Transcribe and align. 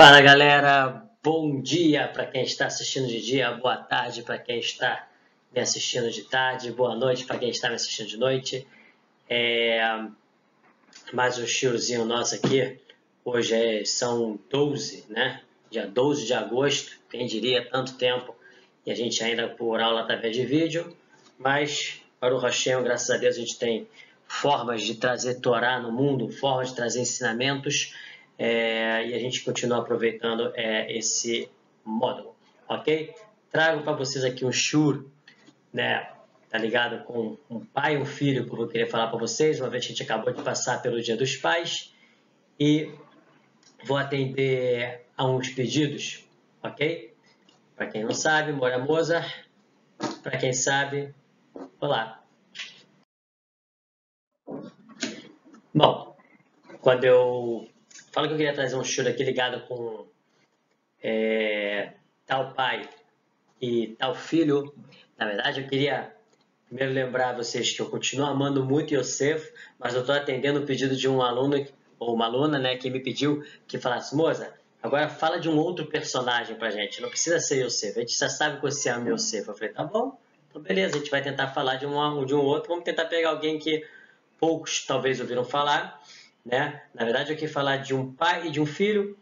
Fala 0.00 0.20
galera, 0.20 1.02
bom 1.24 1.60
dia 1.60 2.06
para 2.06 2.24
quem 2.24 2.44
está 2.44 2.66
assistindo 2.66 3.08
de 3.08 3.20
dia, 3.20 3.50
boa 3.50 3.76
tarde 3.76 4.22
para 4.22 4.38
quem 4.38 4.60
está 4.60 5.08
me 5.52 5.60
assistindo 5.60 6.08
de 6.08 6.22
tarde, 6.22 6.70
boa 6.70 6.94
noite 6.94 7.24
para 7.24 7.36
quem 7.36 7.50
está 7.50 7.68
me 7.68 7.74
assistindo 7.74 8.06
de 8.06 8.16
noite. 8.16 8.64
É... 9.28 9.80
Mais 11.12 11.36
um 11.36 11.44
showzinho 11.48 12.04
nosso 12.04 12.36
aqui, 12.36 12.78
hoje 13.24 13.56
é... 13.56 13.84
são 13.84 14.38
12, 14.48 15.06
né? 15.08 15.42
Dia 15.68 15.88
12 15.88 16.26
de 16.26 16.32
agosto, 16.32 16.92
quem 17.10 17.26
diria 17.26 17.68
tanto 17.68 17.94
tempo, 17.94 18.36
e 18.86 18.92
a 18.92 18.94
gente 18.94 19.24
ainda 19.24 19.48
por 19.48 19.80
aula 19.80 20.02
através 20.02 20.36
de 20.36 20.46
vídeo, 20.46 20.96
mas 21.36 22.00
para 22.20 22.32
o 22.32 22.38
Hashem, 22.38 22.84
graças 22.84 23.10
a 23.10 23.16
Deus, 23.18 23.34
a 23.34 23.40
gente 23.40 23.58
tem 23.58 23.88
formas 24.28 24.82
de 24.82 24.94
trazer 24.94 25.40
Torá 25.40 25.80
no 25.80 25.90
mundo, 25.90 26.30
formas 26.30 26.68
de 26.68 26.76
trazer 26.76 27.00
ensinamentos 27.00 27.92
é, 28.38 29.04
e 29.08 29.14
a 29.14 29.18
gente 29.18 29.44
continua 29.44 29.78
aproveitando 29.78 30.52
é, 30.54 30.96
esse 30.96 31.50
módulo, 31.84 32.36
ok? 32.68 33.12
Trago 33.50 33.82
para 33.82 33.94
vocês 33.94 34.24
aqui 34.24 34.44
um 34.44 34.52
shur, 34.52 35.04
né, 35.72 36.08
tá 36.48 36.56
ligado? 36.56 37.04
Com 37.04 37.36
um 37.50 37.58
pai 37.58 37.96
e 37.96 37.98
um 37.98 38.04
filho 38.04 38.44
que 38.46 38.52
eu 38.52 38.56
vou 38.56 38.68
querer 38.68 38.86
falar 38.86 39.08
para 39.08 39.18
vocês, 39.18 39.60
uma 39.60 39.68
vez 39.68 39.84
a 39.84 39.88
gente 39.88 40.02
acabou 40.04 40.32
de 40.32 40.40
passar 40.42 40.80
pelo 40.80 41.02
Dia 41.02 41.16
dos 41.16 41.36
Pais 41.36 41.92
e 42.60 42.92
vou 43.84 43.96
atender 43.96 45.04
a 45.16 45.26
uns 45.26 45.48
pedidos, 45.48 46.24
ok? 46.62 47.12
Para 47.74 47.88
quem 47.88 48.04
não 48.04 48.14
sabe, 48.14 48.52
Mora 48.52 48.78
Mozart, 48.78 49.46
para 50.22 50.38
quem 50.38 50.52
sabe, 50.52 51.12
olá. 51.80 52.22
Bom, 55.74 56.16
quando 56.80 57.04
eu 57.04 57.68
Fala 58.18 58.26
que 58.26 58.34
eu 58.34 58.38
queria 58.38 58.52
trazer 58.52 58.74
um 58.74 58.82
choro 58.82 59.08
aqui 59.08 59.22
ligado 59.22 59.60
com 59.68 60.04
é, 61.00 61.92
tal 62.26 62.52
pai 62.52 62.90
e 63.62 63.94
tal 63.96 64.12
filho. 64.12 64.74
Na 65.16 65.24
verdade, 65.24 65.60
eu 65.60 65.68
queria 65.68 66.12
primeiro 66.66 66.92
lembrar 66.92 67.28
a 67.28 67.32
vocês 67.34 67.70
que 67.70 67.80
eu 67.80 67.88
continuo 67.88 68.26
amando 68.26 68.64
muito 68.64 68.92
Yosef, 68.92 69.52
mas 69.78 69.94
eu 69.94 70.00
estou 70.00 70.16
atendendo 70.16 70.58
o 70.58 70.66
pedido 70.66 70.96
de 70.96 71.08
um 71.08 71.22
aluno 71.22 71.64
ou 71.96 72.12
uma 72.12 72.24
aluna 72.24 72.58
né, 72.58 72.76
que 72.76 72.90
me 72.90 72.98
pediu 72.98 73.46
que 73.68 73.78
falasse, 73.78 74.16
moça, 74.16 74.52
agora 74.82 75.08
fala 75.08 75.38
de 75.38 75.48
um 75.48 75.56
outro 75.56 75.86
personagem 75.86 76.56
pra 76.56 76.70
gente, 76.70 77.00
não 77.00 77.08
precisa 77.08 77.38
ser 77.38 77.64
Yosef, 77.64 77.98
a 77.98 78.00
gente 78.00 78.18
já 78.18 78.28
sabe 78.28 78.56
que 78.56 78.62
você 78.62 78.88
ama 78.88 79.10
Yosef. 79.10 79.46
Eu 79.46 79.54
falei, 79.54 79.72
tá 79.72 79.84
bom, 79.84 80.18
então 80.50 80.60
beleza, 80.60 80.96
a 80.96 80.98
gente 80.98 81.10
vai 81.12 81.22
tentar 81.22 81.54
falar 81.54 81.76
de 81.76 81.86
um, 81.86 82.26
de 82.26 82.34
um 82.34 82.40
outro, 82.40 82.70
vamos 82.70 82.84
tentar 82.84 83.04
pegar 83.04 83.28
alguém 83.28 83.60
que 83.60 83.86
poucos 84.40 84.84
talvez 84.84 85.20
ouviram 85.20 85.44
falar 85.44 86.02
né? 86.48 86.80
Na 86.94 87.04
verdade, 87.04 87.30
eu 87.30 87.36
queria 87.36 87.52
falar 87.52 87.76
de 87.76 87.94
um 87.94 88.10
pai 88.10 88.46
e 88.46 88.50
de 88.50 88.60
um 88.60 88.66
filho, 88.66 89.16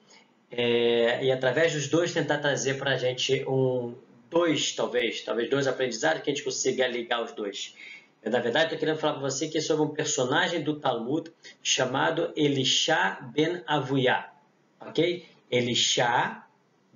é, 0.51 1.25
e 1.25 1.33
através 1.33 1.73
dos 1.73 1.89
dois 1.89 2.13
tentar 2.13 2.39
trazer 2.39 2.79
para 2.79 2.93
a 2.93 2.97
gente 2.97 3.45
um, 3.49 3.95
dois, 4.31 4.73
talvez, 4.73 5.23
talvez 5.23 5.51
dois 5.51 5.67
aprendizados 5.67 6.23
que 6.23 6.31
a 6.31 6.35
gente 6.35 6.45
consiga 6.45 6.87
ligar 6.87 7.23
os 7.23 7.33
dois. 7.33 7.75
Eu, 8.23 8.31
na 8.31 8.39
verdade, 8.39 8.67
estou 8.67 8.79
querendo 8.79 8.99
falar 8.99 9.15
para 9.15 9.23
você 9.23 9.49
que 9.49 9.59
é 9.59 9.61
sobre 9.61 9.85
um 9.85 9.89
personagem 9.89 10.63
do 10.63 10.79
Talmud 10.79 11.33
chamado 11.63 12.33
Elisha 12.37 13.19
ben 13.35 13.63
Avuyá, 13.67 14.33
ok? 14.81 15.27
Elisha 15.51 16.45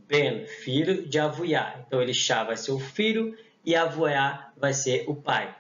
ben, 0.09 0.47
filho 0.47 1.09
de 1.09 1.19
Avuyá. 1.19 1.83
Então, 1.87 2.01
Elisha 2.01 2.45
vai 2.45 2.57
ser 2.57 2.71
o 2.71 2.79
filho 2.79 3.37
e 3.65 3.75
Avuyá 3.75 4.53
vai 4.57 4.73
ser 4.73 5.05
o 5.09 5.15
pai. 5.15 5.55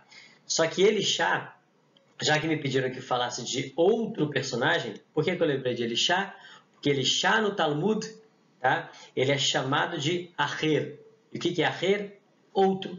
Só 0.46 0.66
que 0.66 0.82
Elisha 0.82 1.52
já 2.20 2.38
que 2.38 2.46
me 2.46 2.56
pediram 2.56 2.90
que 2.90 3.00
falasse 3.00 3.42
de 3.44 3.72
outro 3.76 4.28
personagem, 4.28 4.94
por 5.14 5.24
que, 5.24 5.34
que 5.34 5.42
eu 5.42 5.46
lembrei 5.46 5.74
de 5.74 5.82
Elisha? 5.82 6.34
Porque 6.74 6.90
Elisha 6.90 7.40
no 7.40 7.54
Talmud, 7.54 8.06
tá? 8.60 8.90
ele 9.16 9.32
é 9.32 9.38
chamado 9.38 9.98
de 9.98 10.30
Aher. 10.36 10.98
E 11.32 11.38
o 11.38 11.40
que, 11.40 11.52
que 11.52 11.62
é 11.62 11.66
Aher? 11.66 12.18
Outro. 12.52 12.98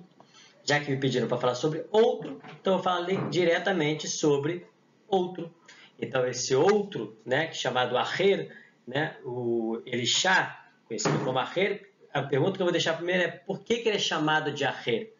Já 0.64 0.80
que 0.80 0.90
me 0.90 0.98
pediram 0.98 1.28
para 1.28 1.38
falar 1.38 1.56
sobre 1.56 1.86
outro, 1.92 2.42
então 2.60 2.78
eu 2.78 2.84
falei 2.84 3.18
diretamente 3.30 4.08
sobre 4.08 4.66
outro. 5.08 5.54
Então 6.00 6.26
esse 6.26 6.56
outro, 6.56 7.18
né, 7.26 7.52
chamado 7.52 7.98
Aher, 7.98 8.56
né, 8.88 9.18
o 9.24 9.82
Elisha, 9.86 10.58
conhecido 10.88 11.20
como 11.24 11.38
Aher, 11.40 11.90
a 12.14 12.24
pergunta 12.24 12.54
que 12.54 12.62
eu 12.62 12.66
vou 12.66 12.72
deixar 12.72 12.96
primeiro 12.96 13.24
é 13.24 13.28
por 13.28 13.60
que, 13.60 13.78
que 13.78 13.90
ele 13.90 13.98
é 13.98 14.00
chamado 14.00 14.52
de 14.52 14.66
Aher? 14.66 15.14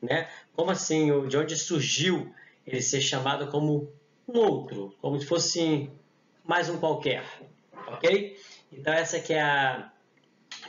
Né? 0.00 0.28
Como 0.54 0.70
assim? 0.70 1.26
De 1.28 1.36
onde 1.36 1.56
surgiu 1.56 2.32
ele 2.74 2.82
ser 2.82 3.00
chamado 3.00 3.48
como 3.48 3.92
um 4.26 4.38
outro, 4.38 4.94
como 5.00 5.18
se 5.18 5.26
fosse 5.26 5.90
mais 6.44 6.68
um 6.68 6.78
qualquer, 6.78 7.24
ok? 7.86 8.36
Então 8.72 8.92
essa 8.92 9.18
que 9.18 9.32
é 9.32 9.40
a, 9.40 9.90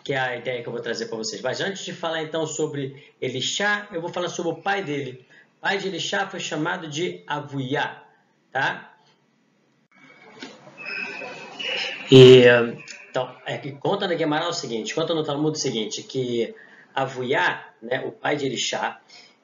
que 0.04 0.14
é 0.14 0.20
a 0.20 0.38
ideia 0.38 0.62
que 0.62 0.68
eu 0.68 0.74
vou 0.74 0.82
trazer 0.82 1.08
para 1.08 1.18
vocês. 1.18 1.42
Mas 1.42 1.62
antes 1.62 1.84
de 1.84 1.94
falar 1.94 2.22
então 2.22 2.46
sobre 2.48 3.14
Elixá, 3.22 3.88
eu 3.92 4.02
vou 4.02 4.12
falar 4.12 4.30
sobre 4.30 4.52
o 4.52 4.62
pai 4.62 4.84
dele. 4.84 5.26
O 5.58 5.62
pai 5.62 5.78
de 5.78 5.88
Elixá 5.88 6.28
foi 6.30 6.40
chamado 6.40 6.88
de 6.88 7.24
Avuyá, 7.28 8.04
tá? 8.52 8.98
E 12.12 12.46
então, 13.10 13.36
é 13.46 13.58
que 13.58 13.72
conta 13.74 14.08
na 14.08 14.14
Guimarães 14.14 14.58
o 14.58 14.60
seguinte, 14.60 14.94
conta 14.94 15.14
no 15.14 15.24
Talmud 15.24 15.58
o 15.58 15.60
seguinte, 15.60 16.04
que 16.04 16.54
Avuyá, 16.94 17.70
né, 17.82 18.02
o 18.06 18.12
pai 18.12 18.36
de 18.36 18.46
Elixá, 18.46 19.00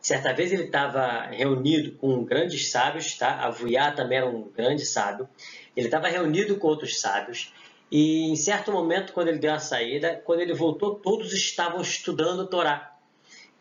Certa 0.06 0.32
vez 0.34 0.54
ele 0.54 0.66
estava 0.66 1.22
reunido 1.32 1.94
com 1.94 2.24
grandes 2.24 2.70
sábios, 2.70 3.18
tá? 3.18 3.40
Avuyá 3.40 3.92
também 3.92 4.20
era 4.20 4.28
um 4.28 4.52
grande 4.52 4.86
sábio. 4.86 5.28
Ele 5.76 5.88
estava 5.88 6.08
reunido 6.08 6.58
com 6.58 6.68
outros 6.68 7.02
sábios 7.02 7.52
e 7.92 8.30
em 8.30 8.36
certo 8.36 8.72
momento, 8.72 9.14
quando 9.14 9.30
ele 9.30 9.40
deu 9.40 9.52
a 9.52 9.58
saída, 9.58 10.22
quando 10.24 10.42
ele 10.42 10.54
voltou, 10.54 10.94
todos 10.94 11.34
estavam 11.34 11.82
estudando 11.82 12.44
a 12.44 12.46
Torá. 12.46 12.96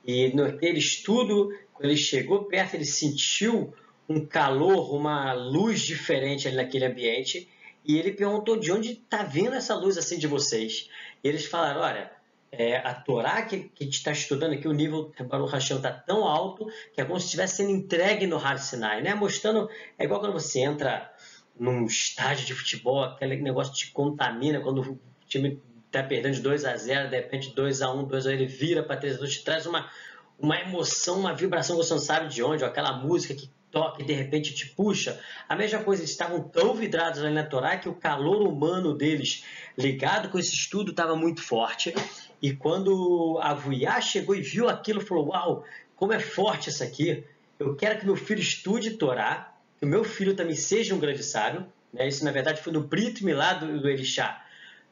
E 0.05 0.35
naquele 0.35 0.81
estudo, 0.81 1.49
quando 1.73 1.87
ele 1.87 1.97
chegou 1.97 2.45
perto, 2.45 2.75
ele 2.75 2.85
sentiu 2.85 3.73
um 4.07 4.27
calor, 4.27 4.95
uma 4.95 5.33
luz 5.33 5.81
diferente 5.81 6.47
ali 6.47 6.59
naquele 6.59 6.85
ambiente. 6.85 7.49
E 7.87 7.99
ele 7.99 8.13
perguntou 8.13 8.59
de 8.59 8.71
onde 8.71 8.93
está 8.93 9.23
vindo 9.23 9.55
essa 9.55 9.75
luz 9.75 9.97
assim 9.97 10.19
de 10.19 10.27
vocês. 10.27 10.91
E 11.23 11.27
eles 11.29 11.47
falaram, 11.47 11.81
olha, 11.81 12.13
é, 12.59 12.77
a 12.79 12.95
Torá 12.95 13.43
que, 13.43 13.71
que 13.71 13.83
a 13.83 13.87
gente 13.87 13.97
está 13.97 14.13
estudando 14.13 14.53
aqui, 14.53 14.67
o 14.67 14.73
nível 14.73 15.13
Baruch 15.29 15.53
Hashem 15.53 15.77
está 15.77 15.93
tão 15.93 16.25
alto 16.25 16.67
que 16.93 17.01
é 17.01 17.05
como 17.05 17.19
se 17.19 17.27
estivesse 17.27 17.57
sendo 17.57 17.71
entregue 17.71 18.27
no 18.27 18.37
Har 18.37 18.59
Sinai, 18.59 19.03
né? 19.03 19.15
Mostrando, 19.15 19.69
é 19.99 20.05
igual 20.05 20.21
quando 20.21 20.33
você 20.33 20.61
entra 20.61 21.13
num 21.59 21.87
estádio 21.87 22.47
de 22.47 22.55
futebol, 22.55 23.05
aquele 23.05 23.37
negócio 23.37 23.73
te 23.73 23.93
contamina, 23.93 24.61
quando 24.61 24.81
o 24.81 24.99
time 25.27 25.61
está 25.87 26.03
perdendo 26.03 26.35
de 26.35 26.41
2 26.41 26.65
a 26.65 26.77
0 26.77 27.11
de 27.11 27.17
repente 27.17 27.55
2 27.55 27.83
a 27.83 27.93
1 27.93 28.05
2 28.05 28.27
a 28.27 28.31
1 28.31 28.33
ele 28.33 28.47
vira 28.47 28.83
para 28.83 28.97
3 28.97 29.15
a 29.15 29.19
2 29.19 29.33
te 29.33 29.45
traz 29.45 29.67
uma, 29.67 29.89
uma 30.39 30.61
emoção, 30.61 31.21
uma 31.21 31.33
vibração 31.33 31.77
que 31.77 31.85
você 31.85 31.95
não 31.95 32.01
sabe 32.01 32.29
de 32.29 32.43
onde, 32.43 32.65
ou 32.65 32.69
aquela 32.69 32.93
música 32.93 33.35
que 33.35 33.49
toca 33.75 34.01
e 34.01 34.07
de 34.07 34.13
repente 34.13 34.55
te 34.55 34.69
puxa. 34.69 35.21
A 35.49 35.57
mesma 35.57 35.83
coisa, 35.83 36.01
eles 36.01 36.13
estavam 36.13 36.41
tão 36.41 36.73
vidrados 36.75 37.21
ali 37.21 37.35
na 37.35 37.43
Torá 37.43 37.77
que 37.77 37.89
o 37.89 37.95
calor 37.95 38.47
humano 38.47 38.95
deles 38.95 39.45
ligado 39.77 40.29
com 40.29 40.39
esse 40.39 40.55
estudo 40.55 40.93
estava 40.93 41.17
muito 41.17 41.43
forte. 41.43 41.93
E 42.41 42.55
quando 42.55 43.39
a 43.43 44.01
chegou 44.01 44.37
e 44.37 44.41
viu 44.41 44.69
aquilo, 44.69 45.01
falou: 45.01 45.31
Uau, 45.31 45.65
como 45.97 46.13
é 46.13 46.21
forte 46.21 46.71
isso 46.71 46.85
aqui! 46.85 47.25
Eu 47.59 47.75
quero 47.75 47.99
que 47.99 48.07
meu 48.07 48.17
filho 48.17 48.41
estude 48.41 48.93
Torá, 48.93 49.53
que 49.79 49.85
o 49.85 49.89
meu 49.89 50.05
filho 50.05 50.35
também 50.35 50.55
seja 50.55 50.95
um 50.95 50.99
grande 51.01 51.23
sábio. 51.23 51.67
Né? 51.93 52.07
Isso, 52.07 52.25
na 52.25 52.31
verdade, 52.31 52.63
foi 52.63 52.73
no 52.73 52.81
Brit 52.81 53.25
Milá 53.25 53.55
do, 53.55 53.81
do 53.81 53.89
Elixá. 53.89 54.45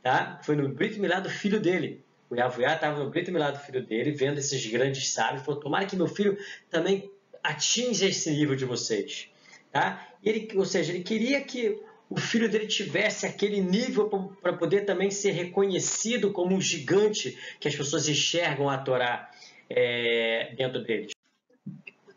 Tá? 0.02 0.40
Foi 0.42 0.56
no 0.56 0.68
Brit 0.68 0.98
Milá 0.98 1.20
do 1.20 1.30
filho 1.30 1.60
dele. 1.60 2.04
O 2.28 2.34
Yavuiá 2.34 2.74
estava 2.74 2.98
no 2.98 3.10
Brit 3.10 3.30
Milá 3.30 3.50
do 3.50 3.58
filho 3.58 3.84
dele, 3.84 4.10
vendo 4.12 4.38
esses 4.38 4.64
grandes 4.66 5.12
sábios, 5.12 5.44
falou: 5.44 5.60
Tomara 5.60 5.86
que 5.86 5.94
meu 5.94 6.08
filho 6.08 6.36
também 6.70 7.10
atinja 7.42 8.06
esse 8.06 8.30
nível 8.30 8.54
de 8.54 8.64
vocês. 8.64 9.28
Tá? 9.70 10.06
Ele, 10.22 10.48
ou 10.56 10.64
seja, 10.64 10.92
ele 10.92 11.02
queria 11.02 11.40
que 11.40 11.80
o 12.08 12.20
filho 12.20 12.48
dele 12.48 12.66
tivesse 12.66 13.24
aquele 13.24 13.60
nível 13.60 14.08
para 14.42 14.52
poder 14.52 14.82
também 14.82 15.10
ser 15.10 15.30
reconhecido 15.30 16.30
como 16.30 16.54
um 16.54 16.60
gigante 16.60 17.38
que 17.58 17.66
as 17.66 17.74
pessoas 17.74 18.06
enxergam 18.08 18.68
a 18.68 18.76
Torá 18.76 19.30
é, 19.68 20.52
dentro 20.56 20.82
deles. 20.82 21.12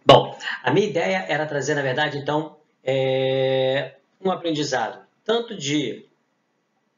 Bom, 0.06 0.38
a 0.62 0.72
minha 0.72 0.86
ideia 0.86 1.26
era 1.30 1.46
trazer, 1.46 1.76
na 1.76 1.82
verdade, 1.82 2.18
então, 2.18 2.58
é, 2.84 3.96
um 4.22 4.30
aprendizado, 4.30 5.06
tanto 5.24 5.56
de 5.56 6.06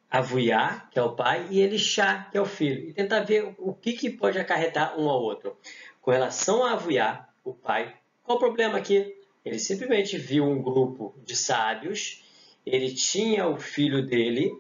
Avuyá, 0.10 0.88
que 0.92 0.98
é 0.98 1.04
o 1.04 1.16
pai, 1.16 1.48
e 1.52 1.60
Elixá, 1.60 2.28
que 2.32 2.38
é 2.38 2.42
o 2.42 2.46
filho, 2.46 2.90
e 2.90 2.94
tentar 2.94 3.22
ver 3.22 3.54
o 3.58 3.74
que, 3.74 3.94
que 3.94 4.10
pode 4.10 4.40
acarretar 4.40 5.00
um 5.00 5.08
ao 5.08 5.22
outro. 5.22 5.56
Com 6.02 6.12
relação 6.12 6.66
a 6.66 6.72
Avuyá, 6.72 7.28
o 7.44 7.54
pai, 7.54 7.96
qual 8.28 8.38
o 8.38 8.40
problema 8.40 8.78
aqui? 8.78 9.16
Ele 9.44 9.58
simplesmente 9.58 10.20
viu 10.20 10.46
um 10.46 10.62
grupo 10.62 11.16
de 11.26 11.36
sábios 11.36 12.22
ele 12.68 12.94
tinha 12.94 13.48
o 13.48 13.58
filho 13.58 14.06
dele, 14.06 14.52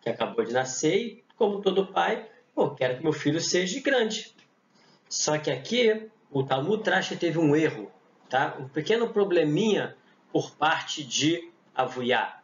que 0.00 0.10
acabou 0.10 0.44
de 0.44 0.52
nascer, 0.52 0.96
e 0.96 1.24
como 1.36 1.60
todo 1.60 1.86
pai, 1.86 2.28
pô, 2.52 2.70
quero 2.70 2.96
que 2.96 3.04
meu 3.04 3.12
filho 3.12 3.40
seja 3.40 3.80
grande. 3.80 4.34
Só 5.08 5.38
que 5.38 5.48
aqui, 5.48 6.10
o 6.28 6.42
Talmud 6.42 6.82
traz 6.82 7.08
que 7.08 7.14
teve 7.14 7.38
um 7.38 7.54
erro, 7.54 7.88
tá? 8.28 8.56
um 8.58 8.68
pequeno 8.68 9.08
probleminha 9.10 9.96
por 10.32 10.50
parte 10.56 11.04
de 11.04 11.52
Avuyá. 11.72 12.40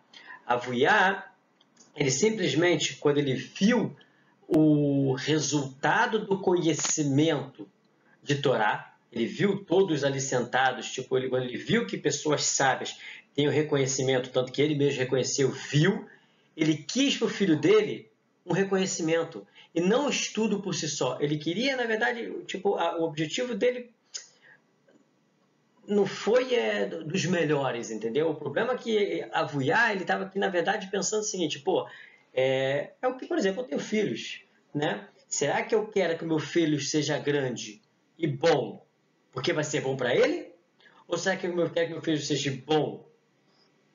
Avuyá, 0.46 1.32
ele 1.96 2.12
simplesmente, 2.12 2.94
quando 2.96 3.18
ele 3.18 3.34
viu 3.34 3.96
o 4.46 5.14
resultado 5.14 6.24
do 6.24 6.38
conhecimento 6.38 7.68
de 8.22 8.36
Torá, 8.36 8.94
ele 9.10 9.26
viu 9.26 9.64
todos 9.64 10.04
ali 10.04 10.20
sentados, 10.20 10.90
tipo, 10.90 11.16
ele, 11.16 11.34
ele 11.34 11.56
viu 11.56 11.86
que 11.86 11.96
pessoas 11.96 12.44
sábias 12.44 12.98
têm 13.34 13.48
o 13.48 13.50
reconhecimento, 13.50 14.30
tanto 14.30 14.52
que 14.52 14.60
ele 14.60 14.74
mesmo 14.74 15.00
reconheceu, 15.00 15.50
viu, 15.50 16.06
ele 16.56 16.76
quis 16.76 17.16
para 17.16 17.26
o 17.26 17.30
filho 17.30 17.58
dele 17.58 18.10
um 18.44 18.52
reconhecimento 18.52 19.46
e 19.74 19.80
não 19.80 20.08
estudo 20.08 20.60
por 20.60 20.74
si 20.74 20.88
só. 20.88 21.18
Ele 21.20 21.38
queria, 21.38 21.76
na 21.76 21.84
verdade, 21.84 22.32
tipo, 22.46 22.76
a, 22.76 22.98
o 22.98 23.04
objetivo 23.04 23.54
dele 23.54 23.90
não 25.86 26.04
foi 26.04 26.54
é, 26.54 26.86
dos 26.86 27.24
melhores, 27.24 27.90
entendeu? 27.90 28.28
O 28.28 28.34
problema 28.34 28.74
é 28.74 28.76
que 28.76 29.26
a 29.32 29.44
Vuiá, 29.44 29.92
ele 29.92 30.02
estava 30.02 30.24
aqui, 30.24 30.38
na 30.38 30.48
verdade, 30.48 30.90
pensando 30.90 31.20
o 31.20 31.24
seguinte, 31.24 31.60
pô, 31.60 31.88
é, 32.34 32.92
é 33.00 33.08
o 33.08 33.16
que, 33.16 33.26
por 33.26 33.38
exemplo, 33.38 33.62
eu 33.62 33.66
tenho 33.66 33.80
filhos, 33.80 34.42
né? 34.74 35.08
Será 35.28 35.62
que 35.62 35.74
eu 35.74 35.86
quero 35.86 36.18
que 36.18 36.24
meu 36.24 36.38
filho 36.38 36.80
seja 36.80 37.18
grande 37.18 37.80
e 38.18 38.26
bom 38.26 38.86
porque 39.38 39.52
vai 39.52 39.62
ser 39.62 39.82
bom 39.82 39.96
para 39.96 40.12
ele? 40.12 40.52
Ou 41.06 41.16
será 41.16 41.36
que 41.36 41.46
eu 41.46 41.70
quero 41.70 41.86
que 41.86 41.92
meu 41.92 42.02
filho 42.02 42.20
seja 42.20 42.52
bom 42.66 43.06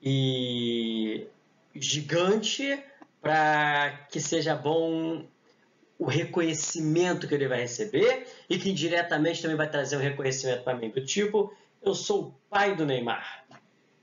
e 0.02 1.28
gigante 1.76 2.82
para 3.22 4.08
que 4.10 4.22
seja 4.22 4.56
bom 4.56 5.26
o 6.00 6.06
reconhecimento 6.06 7.28
que 7.28 7.36
ele 7.36 7.50
vai 7.50 7.60
receber 7.60 8.26
e 8.50 8.58
que 8.58 8.70
indiretamente 8.70 9.42
também 9.42 9.58
vai 9.58 9.70
trazer 9.70 9.98
um 9.98 10.00
reconhecimento 10.00 10.64
para 10.64 10.78
mim, 10.78 10.90
do 10.90 11.06
tipo, 11.06 11.54
eu 11.82 11.94
sou 11.94 12.28
o 12.28 12.36
pai 12.50 12.74
do 12.74 12.86
Neymar, 12.86 13.46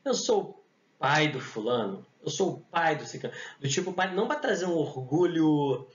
eu 0.04 0.12
sou 0.12 0.42
o 0.42 0.64
pai 0.98 1.28
do 1.28 1.40
fulano, 1.40 2.04
eu 2.22 2.30
sou 2.30 2.50
o 2.50 2.60
pai 2.60 2.96
do 2.96 3.06
ciclano, 3.06 3.34
do 3.58 3.66
tipo, 3.66 3.94
não 4.14 4.28
vai 4.28 4.38
trazer 4.38 4.66
um 4.66 4.76
orgulho 4.76 5.86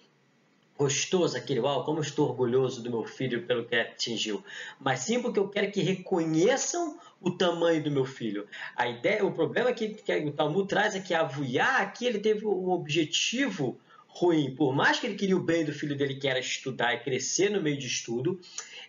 gostoso 0.77 1.37
aquele, 1.37 1.59
uau, 1.61 1.83
como 1.83 2.01
estou 2.01 2.29
orgulhoso 2.29 2.83
do 2.83 2.89
meu 2.89 3.03
filho 3.05 3.45
pelo 3.45 3.65
que 3.65 3.75
atingiu, 3.75 4.43
mas 4.79 5.01
sim 5.01 5.21
porque 5.21 5.39
eu 5.39 5.47
quero 5.47 5.71
que 5.71 5.81
reconheçam 5.81 6.99
o 7.21 7.31
tamanho 7.31 7.83
do 7.83 7.89
meu 7.89 8.05
filho. 8.05 8.47
A 8.75 8.87
ideia, 8.87 9.25
o 9.25 9.31
problema 9.31 9.71
que, 9.71 9.89
que 9.89 10.13
o 10.13 10.31
Talmud 10.31 10.67
traz 10.67 10.95
é 10.95 10.99
que 10.99 11.13
a 11.13 11.21
Avuyá 11.21 11.77
aqui 11.77 12.05
ele 12.05 12.19
teve 12.19 12.45
um 12.45 12.69
objetivo 12.69 13.79
ruim, 14.15 14.55
por 14.55 14.73
mais 14.73 14.99
que 14.99 15.05
ele 15.05 15.15
queria 15.15 15.35
o 15.35 15.43
bem 15.43 15.65
do 15.65 15.73
filho 15.73 15.95
dele, 15.95 16.15
que 16.15 16.27
era 16.27 16.39
estudar 16.39 16.93
e 16.93 16.99
crescer 16.99 17.49
no 17.49 17.61
meio 17.61 17.77
de 17.77 17.85
estudo, 17.85 18.39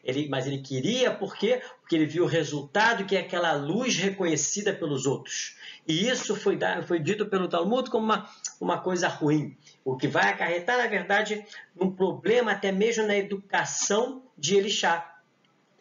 ele, 0.05 0.29
mas 0.29 0.47
ele 0.47 0.59
queria 0.59 1.13
por 1.13 1.37
quê? 1.37 1.61
Porque 1.81 1.97
ele 1.97 2.07
viu 2.07 2.25
o 2.25 2.29
resultado 2.29 3.05
que 3.05 3.17
é 3.17 3.21
aquela 3.21 3.53
luz 3.55 3.97
reconhecida 3.97 4.73
pelos 4.73 5.05
outros. 5.05 5.57
E 5.87 6.09
isso 6.09 6.37
foi, 6.37 6.57
foi 6.87 7.01
dito 7.01 7.27
pelo 7.27 7.49
Talmud 7.49 7.91
como 7.91 8.05
uma, 8.05 8.31
uma 8.61 8.79
coisa 8.79 9.09
ruim, 9.09 9.57
o 9.85 9.97
que 9.97 10.07
vai 10.07 10.29
acarretar, 10.29 10.79
na 10.79 10.87
verdade, 10.87 11.45
um 11.79 11.91
problema 11.91 12.53
até 12.53 12.71
mesmo 12.71 13.05
na 13.05 13.17
educação 13.17 14.23
de 14.39 14.57
Elixá. 14.57 15.21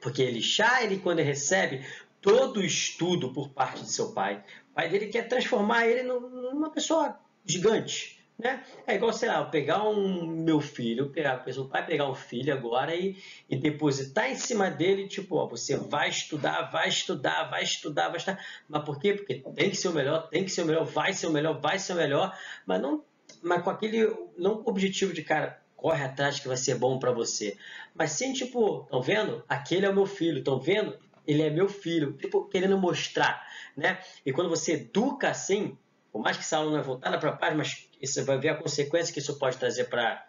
Porque 0.02 0.24
Elixá, 0.24 0.84
ele 0.84 0.98
quando 0.98 1.20
ele 1.20 1.28
recebe 1.28 1.86
todo 2.20 2.58
o 2.58 2.66
estudo 2.66 3.32
por 3.32 3.50
parte 3.50 3.84
de 3.84 3.92
seu 3.92 4.12
pai, 4.12 4.44
o 4.72 4.74
pai 4.74 4.90
dele 4.90 5.08
quer 5.08 5.28
transformar 5.28 5.88
ele 5.88 6.02
numa 6.02 6.72
pessoa 6.72 7.20
gigante. 7.46 8.15
Né? 8.38 8.62
É 8.86 8.96
igual, 8.96 9.14
sei 9.14 9.30
lá, 9.30 9.40
eu 9.40 9.50
pegar 9.50 9.88
um 9.88 10.28
meu 10.28 10.60
filho, 10.60 11.10
pegar, 11.10 11.46
o 11.58 11.66
pai 11.70 11.86
pegar 11.86 12.10
um 12.10 12.16
filho 12.16 12.54
agora 12.54 12.94
e, 12.94 13.16
e 13.50 13.56
depositar 13.56 14.30
em 14.30 14.36
cima 14.36 14.70
dele, 14.70 15.08
tipo, 15.08 15.38
ó, 15.38 15.48
você 15.48 15.78
vai 15.78 16.10
estudar, 16.10 16.64
vai 16.64 16.90
estudar, 16.90 17.46
vai 17.50 17.64
estudar, 17.64 18.10
vai 18.10 18.18
estudar. 18.18 18.46
Mas 18.68 18.84
por 18.84 19.00
quê? 19.00 19.14
Porque 19.14 19.36
tem 19.36 19.70
que 19.70 19.78
ser 19.78 19.88
o 19.88 19.94
melhor, 19.94 20.28
tem 20.28 20.44
que 20.44 20.52
ser 20.52 20.64
o 20.64 20.66
melhor, 20.66 20.84
vai 20.84 21.14
ser 21.14 21.28
o 21.28 21.32
melhor, 21.32 21.62
vai 21.62 21.80
ser 21.80 21.94
o 21.94 21.96
melhor, 21.96 22.38
mas 22.66 22.82
não, 22.82 23.06
mas 23.42 23.64
com 23.64 23.70
aquele, 23.70 24.14
não 24.38 24.56
o 24.56 24.70
objetivo 24.70 25.14
de, 25.14 25.24
cara, 25.24 25.62
corre 25.78 26.04
atrás 26.04 26.38
que 26.38 26.48
vai 26.48 26.58
ser 26.58 26.76
bom 26.76 27.00
para 27.00 27.12
você. 27.12 27.58
Mas 27.94 28.12
sim, 28.12 28.34
tipo, 28.34 28.82
estão 28.82 29.02
vendo? 29.02 29.44
Aquele 29.48 29.86
é 29.86 29.90
o 29.90 29.96
meu 29.96 30.06
filho, 30.06 30.40
estão 30.40 30.60
vendo? 30.60 30.98
Ele 31.26 31.42
é 31.42 31.50
meu 31.50 31.70
filho, 31.70 32.14
tipo, 32.14 32.46
querendo 32.50 32.78
mostrar, 32.78 33.48
né? 33.78 34.00
E 34.26 34.34
quando 34.34 34.50
você 34.50 34.74
educa 34.74 35.30
assim, 35.30 35.78
por 36.12 36.22
mais 36.22 36.38
que 36.38 36.44
essa 36.44 36.58
aula 36.58 36.72
não 36.72 36.80
é 36.80 36.82
voltada 36.82 37.18
para 37.18 37.34
paz, 37.34 37.56
mas 37.56 37.85
você 38.02 38.24
vai 38.24 38.38
ver 38.38 38.50
a 38.50 38.56
consequência 38.56 39.14
que 39.14 39.20
isso 39.20 39.38
pode 39.38 39.58
trazer 39.58 39.86
para 39.86 40.26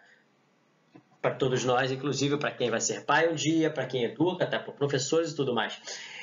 para 1.21 1.33
todos 1.33 1.63
nós, 1.63 1.91
inclusive 1.91 2.37
para 2.37 2.51
quem 2.51 2.69
vai 2.69 2.79
ser 2.79 3.03
pai 3.03 3.27
um 3.27 3.35
dia, 3.35 3.71
para 3.71 3.87
quem 3.87 4.03
educa, 4.03 4.43
até 4.43 4.59
para 4.59 4.71
professores 4.71 5.31
e 5.31 5.35
tudo 5.35 5.53
mais. 5.53 5.77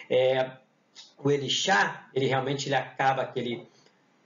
É, 0.08 0.52
o 1.18 1.30
Elixá, 1.30 2.08
ele 2.14 2.26
realmente 2.26 2.68
ele 2.68 2.76
acaba 2.76 3.26
que 3.26 3.38
ele 3.38 3.68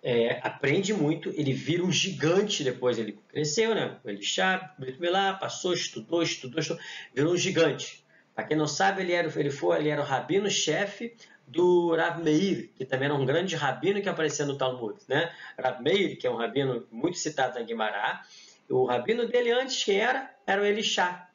é, 0.02 0.40
aprende 0.42 0.92
muito, 0.92 1.30
ele 1.30 1.52
vira 1.52 1.82
um 1.82 1.90
gigante 1.90 2.62
depois, 2.62 2.98
ele 2.98 3.18
cresceu, 3.28 3.74
né? 3.74 3.96
O 4.04 4.08
Elixá, 4.08 4.74
lá, 5.00 5.34
passou, 5.34 5.72
estudou, 5.72 6.22
estudou, 6.22 6.60
estudou, 6.60 6.82
virou 7.14 7.32
um 7.32 7.36
gigante. 7.36 8.04
Para 8.34 8.44
quem 8.44 8.56
não 8.56 8.68
sabe, 8.68 9.02
ele 9.02 9.12
era, 9.12 9.32
ele 9.40 9.50
foi, 9.50 9.78
ele 9.78 9.88
era 9.88 10.00
o 10.00 10.04
rabino-chefe 10.04 11.14
do 11.48 11.94
Rav 11.96 12.22
Meir, 12.22 12.70
que 12.76 12.84
também 12.84 13.06
era 13.06 13.14
um 13.14 13.24
grande 13.24 13.56
rabino 13.56 14.00
que 14.00 14.08
aparecia 14.08 14.44
no 14.44 14.56
Talmud. 14.56 14.98
Né? 15.08 15.32
Rav 15.58 15.82
Meir, 15.82 16.18
que 16.18 16.26
é 16.26 16.30
um 16.30 16.36
rabino 16.36 16.86
muito 16.90 17.18
citado 17.18 17.58
na 17.58 17.64
Guimará, 17.64 18.22
o 18.68 18.84
rabino 18.84 19.26
dele 19.26 19.50
antes 19.50 19.82
quem 19.82 19.98
era? 19.98 20.30
Era 20.46 20.60
o 20.60 20.64
Elixá. 20.64 21.28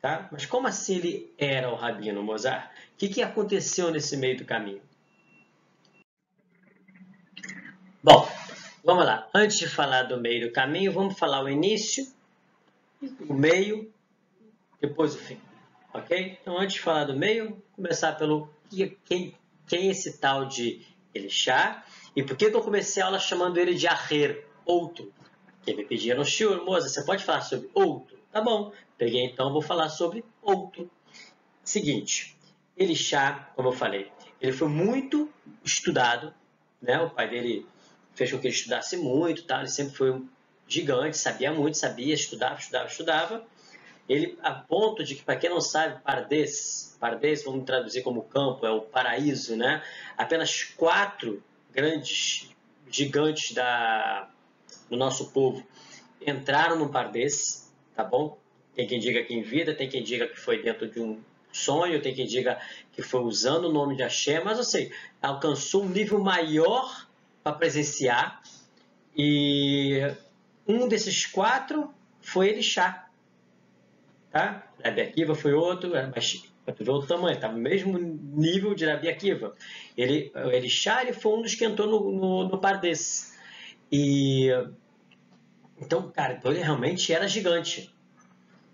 Tá? 0.00 0.28
Mas 0.32 0.46
como 0.46 0.66
assim 0.66 0.96
ele 0.96 1.34
era 1.36 1.70
o 1.70 1.74
rabino, 1.74 2.22
Mozart? 2.22 2.70
O 2.94 2.96
que, 2.96 3.08
que 3.08 3.22
aconteceu 3.22 3.90
nesse 3.90 4.16
meio 4.16 4.38
do 4.38 4.44
caminho? 4.46 4.80
Bom, 8.02 8.26
vamos 8.82 9.04
lá. 9.04 9.28
Antes 9.34 9.58
de 9.58 9.68
falar 9.68 10.04
do 10.04 10.18
meio 10.18 10.48
do 10.48 10.52
caminho, 10.52 10.90
vamos 10.90 11.18
falar 11.18 11.44
o 11.44 11.48
início, 11.50 12.06
o 13.28 13.34
meio, 13.34 13.92
depois 14.80 15.14
o 15.14 15.18
fim. 15.18 15.38
Ok? 15.92 16.38
Então, 16.40 16.58
antes 16.58 16.76
de 16.76 16.80
falar 16.80 17.04
do 17.04 17.14
meio, 17.14 17.62
começar 17.76 18.12
pelo 18.12 18.48
quem, 19.04 19.34
quem 19.66 19.88
é 19.88 19.90
esse 19.90 20.18
tal 20.18 20.46
de 20.46 20.86
Elixá 21.14 21.84
e 22.14 22.22
por 22.22 22.36
que, 22.36 22.50
que 22.50 22.56
eu 22.56 22.62
comecei 22.62 23.02
a 23.02 23.06
aula 23.06 23.18
chamando 23.18 23.58
ele 23.58 23.74
de 23.74 23.86
Arrer, 23.86 24.46
outro. 24.64 25.12
Quem 25.62 25.76
me 25.76 25.84
pedia 25.84 26.14
no 26.14 26.24
Shiur, 26.24 26.64
moça, 26.64 26.88
você 26.88 27.04
pode 27.04 27.24
falar 27.24 27.42
sobre 27.42 27.70
outro? 27.74 28.18
Tá 28.32 28.40
bom, 28.40 28.72
peguei 28.96 29.24
então, 29.24 29.52
vou 29.52 29.62
falar 29.62 29.88
sobre 29.88 30.24
outro. 30.40 30.90
Seguinte, 31.62 32.36
Elixá, 32.76 33.50
como 33.54 33.68
eu 33.68 33.72
falei, 33.72 34.10
ele 34.40 34.52
foi 34.52 34.68
muito 34.68 35.28
estudado, 35.64 36.32
né? 36.80 37.00
o 37.00 37.10
pai 37.10 37.28
dele 37.28 37.66
fez 38.14 38.30
com 38.30 38.38
que 38.38 38.46
ele 38.46 38.54
estudasse 38.54 38.96
muito, 38.96 39.44
tá? 39.44 39.58
ele 39.58 39.68
sempre 39.68 39.94
foi 39.94 40.10
um 40.10 40.28
gigante, 40.66 41.18
sabia 41.18 41.52
muito, 41.52 41.76
sabia, 41.76 42.14
estudava, 42.14 42.58
estudava, 42.58 42.86
estudava. 42.86 43.46
Ele, 44.10 44.36
a 44.42 44.52
ponto 44.52 45.04
de 45.04 45.14
que, 45.14 45.22
para 45.22 45.36
quem 45.36 45.48
não 45.48 45.60
sabe, 45.60 46.02
Pardes, 46.02 46.96
Pardes, 46.98 47.44
vamos 47.44 47.64
traduzir 47.64 48.02
como 48.02 48.24
campo, 48.24 48.66
é 48.66 48.70
o 48.72 48.80
paraíso, 48.80 49.56
né? 49.56 49.84
Apenas 50.18 50.64
quatro 50.64 51.40
grandes 51.70 52.50
gigantes 52.90 53.52
da, 53.52 54.28
do 54.90 54.96
nosso 54.96 55.30
povo 55.30 55.64
entraram 56.26 56.76
no 56.76 56.88
Pardes, 56.88 57.72
tá 57.94 58.02
bom? 58.02 58.36
Tem 58.74 58.84
quem 58.84 58.98
diga 58.98 59.22
que 59.22 59.32
em 59.32 59.42
vida, 59.42 59.76
tem 59.76 59.88
quem 59.88 60.02
diga 60.02 60.26
que 60.26 60.40
foi 60.40 60.60
dentro 60.60 60.88
de 60.88 60.98
um 60.98 61.22
sonho, 61.52 62.02
tem 62.02 62.12
quem 62.12 62.26
diga 62.26 62.60
que 62.92 63.02
foi 63.02 63.20
usando 63.20 63.66
o 63.66 63.72
nome 63.72 63.94
de 63.94 64.02
Hashem, 64.02 64.42
mas 64.42 64.58
eu 64.58 64.64
sei, 64.64 64.92
alcançou 65.22 65.84
um 65.84 65.88
nível 65.88 66.18
maior 66.18 67.06
para 67.44 67.52
presenciar 67.52 68.42
e 69.16 70.00
um 70.66 70.88
desses 70.88 71.26
quatro 71.26 71.94
foi 72.20 72.48
Elixá, 72.48 73.08
tá? 74.30 74.64
Rabi 74.84 75.00
Akiva 75.00 75.34
foi 75.34 75.52
outro, 75.52 75.90
Tu 76.76 76.84
vê 76.84 76.90
o 76.90 77.02
tamanho, 77.02 77.34
está 77.34 77.50
no 77.50 77.58
mesmo 77.58 77.98
nível 77.98 78.74
de 78.74 78.86
Rabi 78.86 79.08
Akiva. 79.08 79.54
Ele, 79.96 80.32
ele 80.52 80.68
ele 81.02 81.12
foi 81.12 81.38
um 81.38 81.42
dos 81.42 81.54
que 81.54 81.64
entrou 81.64 81.88
no, 81.88 82.12
no, 82.12 82.48
no 82.48 82.58
par 82.58 82.80
desse. 82.80 83.34
E, 83.90 84.48
então, 85.80 86.10
cara, 86.10 86.34
então 86.34 86.52
ele 86.52 86.60
realmente 86.60 87.12
era 87.12 87.26
gigante. 87.26 87.92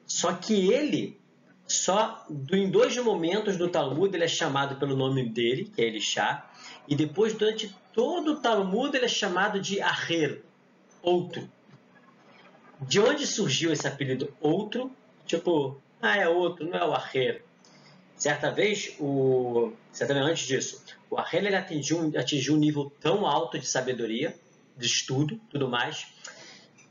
Só 0.07 0.33
que 0.35 0.73
ele, 0.73 1.19
só 1.67 2.27
em 2.53 2.71
dois 2.71 2.97
momentos 2.99 3.57
do 3.57 3.69
Talmud, 3.69 4.15
ele 4.15 4.25
é 4.25 4.29
chamado 4.29 4.77
pelo 4.77 4.97
nome 4.97 5.29
dele, 5.29 5.65
que 5.65 5.81
é 5.81 5.87
Elixá, 5.87 6.51
e 6.87 6.95
depois, 6.95 7.35
durante 7.35 7.75
todo 7.93 8.33
o 8.33 8.41
Talmud, 8.41 8.95
ele 8.97 9.07
é 9.07 9.09
chamado 9.09 9.61
de 9.61 9.81
Aher, 9.81 10.43
outro. 11.03 11.49
De 12.81 13.01
onde 13.01 13.27
surgiu 13.27 13.73
esse 13.73 13.89
apelido 13.89 14.33
outro? 14.41 14.95
Tipo, 15.27 15.81
ah, 16.01 16.17
é 16.17 16.29
outro, 16.29 16.65
não 16.65 16.79
é 16.79 16.85
o 16.85 16.95
Aher. 16.95 17.43
Certa 18.17 18.51
vez, 18.51 18.97
o, 18.99 19.73
certa 19.93 20.15
vez 20.15 20.27
antes 20.27 20.47
disso, 20.47 20.83
o 21.11 21.19
Arrel 21.19 21.55
atingiu, 21.57 22.13
atingiu 22.17 22.55
um 22.55 22.59
nível 22.59 22.91
tão 23.01 23.27
alto 23.27 23.59
de 23.59 23.67
sabedoria, 23.67 24.35
de 24.77 24.87
estudo, 24.87 25.39
tudo 25.51 25.69
mais, 25.69 26.07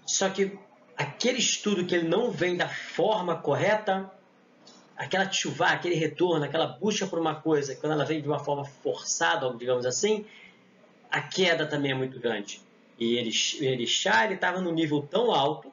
só 0.06 0.30
que 0.30 0.58
aquele 0.96 1.40
estudo 1.40 1.86
que 1.86 1.96
ele 1.96 2.08
não 2.08 2.30
vem 2.30 2.56
da 2.56 2.70
forma 2.70 3.36
correta, 3.36 4.12
aquela 4.96 5.32
chuva, 5.32 5.68
aquele 5.68 5.96
retorno, 5.96 6.46
aquela 6.46 6.68
busca 6.68 7.08
por 7.08 7.20
uma 7.20 7.36
coisa, 7.36 7.76
quando 7.76 7.94
ela 7.94 8.06
vem 8.06 8.22
de 8.22 8.28
uma 8.28 8.40
forma 8.40 8.64
forçada, 8.64 9.52
digamos 9.58 9.86
assim, 9.86 10.26
a 11.10 11.22
queda 11.22 11.66
também 11.66 11.92
é 11.92 11.96
muito 11.96 12.20
grande. 12.20 12.62
E 13.00 13.16
ele, 13.18 13.32
ele 13.60 13.84
estava 13.84 14.62
no 14.62 14.72
nível 14.72 15.02
tão 15.02 15.32
alto, 15.32 15.72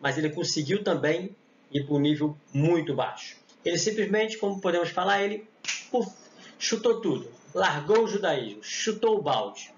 mas 0.00 0.18
ele 0.18 0.30
conseguiu 0.30 0.82
também 0.82 1.34
ir 1.70 1.84
para 1.84 1.94
um 1.94 2.00
nível 2.00 2.36
muito 2.52 2.94
baixo. 2.94 3.36
Ele 3.64 3.78
simplesmente, 3.78 4.38
como 4.38 4.60
podemos 4.60 4.90
falar, 4.90 5.22
ele 5.22 5.46
uf, 5.92 6.10
chutou 6.58 7.00
tudo, 7.00 7.30
largou 7.54 8.04
o 8.04 8.08
judaísmo, 8.08 8.62
chutou 8.62 9.18
o 9.18 9.22
balde, 9.22 9.72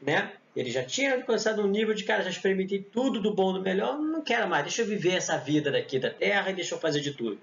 né? 0.00 0.32
Ele 0.54 0.70
já 0.70 0.84
tinha 0.84 1.14
alcançado 1.14 1.62
um 1.62 1.66
nível 1.66 1.94
de 1.94 2.04
cara, 2.04 2.22
já 2.22 2.28
experimentei 2.28 2.82
tudo 2.82 3.20
do 3.20 3.34
bom, 3.34 3.54
do 3.54 3.62
melhor, 3.62 3.98
não 3.98 4.22
quero 4.22 4.46
mais, 4.48 4.64
deixa 4.64 4.82
eu 4.82 4.86
viver 4.86 5.14
essa 5.14 5.38
vida 5.38 5.70
daqui 5.70 5.98
da 5.98 6.10
terra 6.10 6.50
e 6.50 6.54
deixa 6.54 6.74
eu 6.74 6.78
fazer 6.78 7.00
de 7.00 7.12
tudo. 7.12 7.40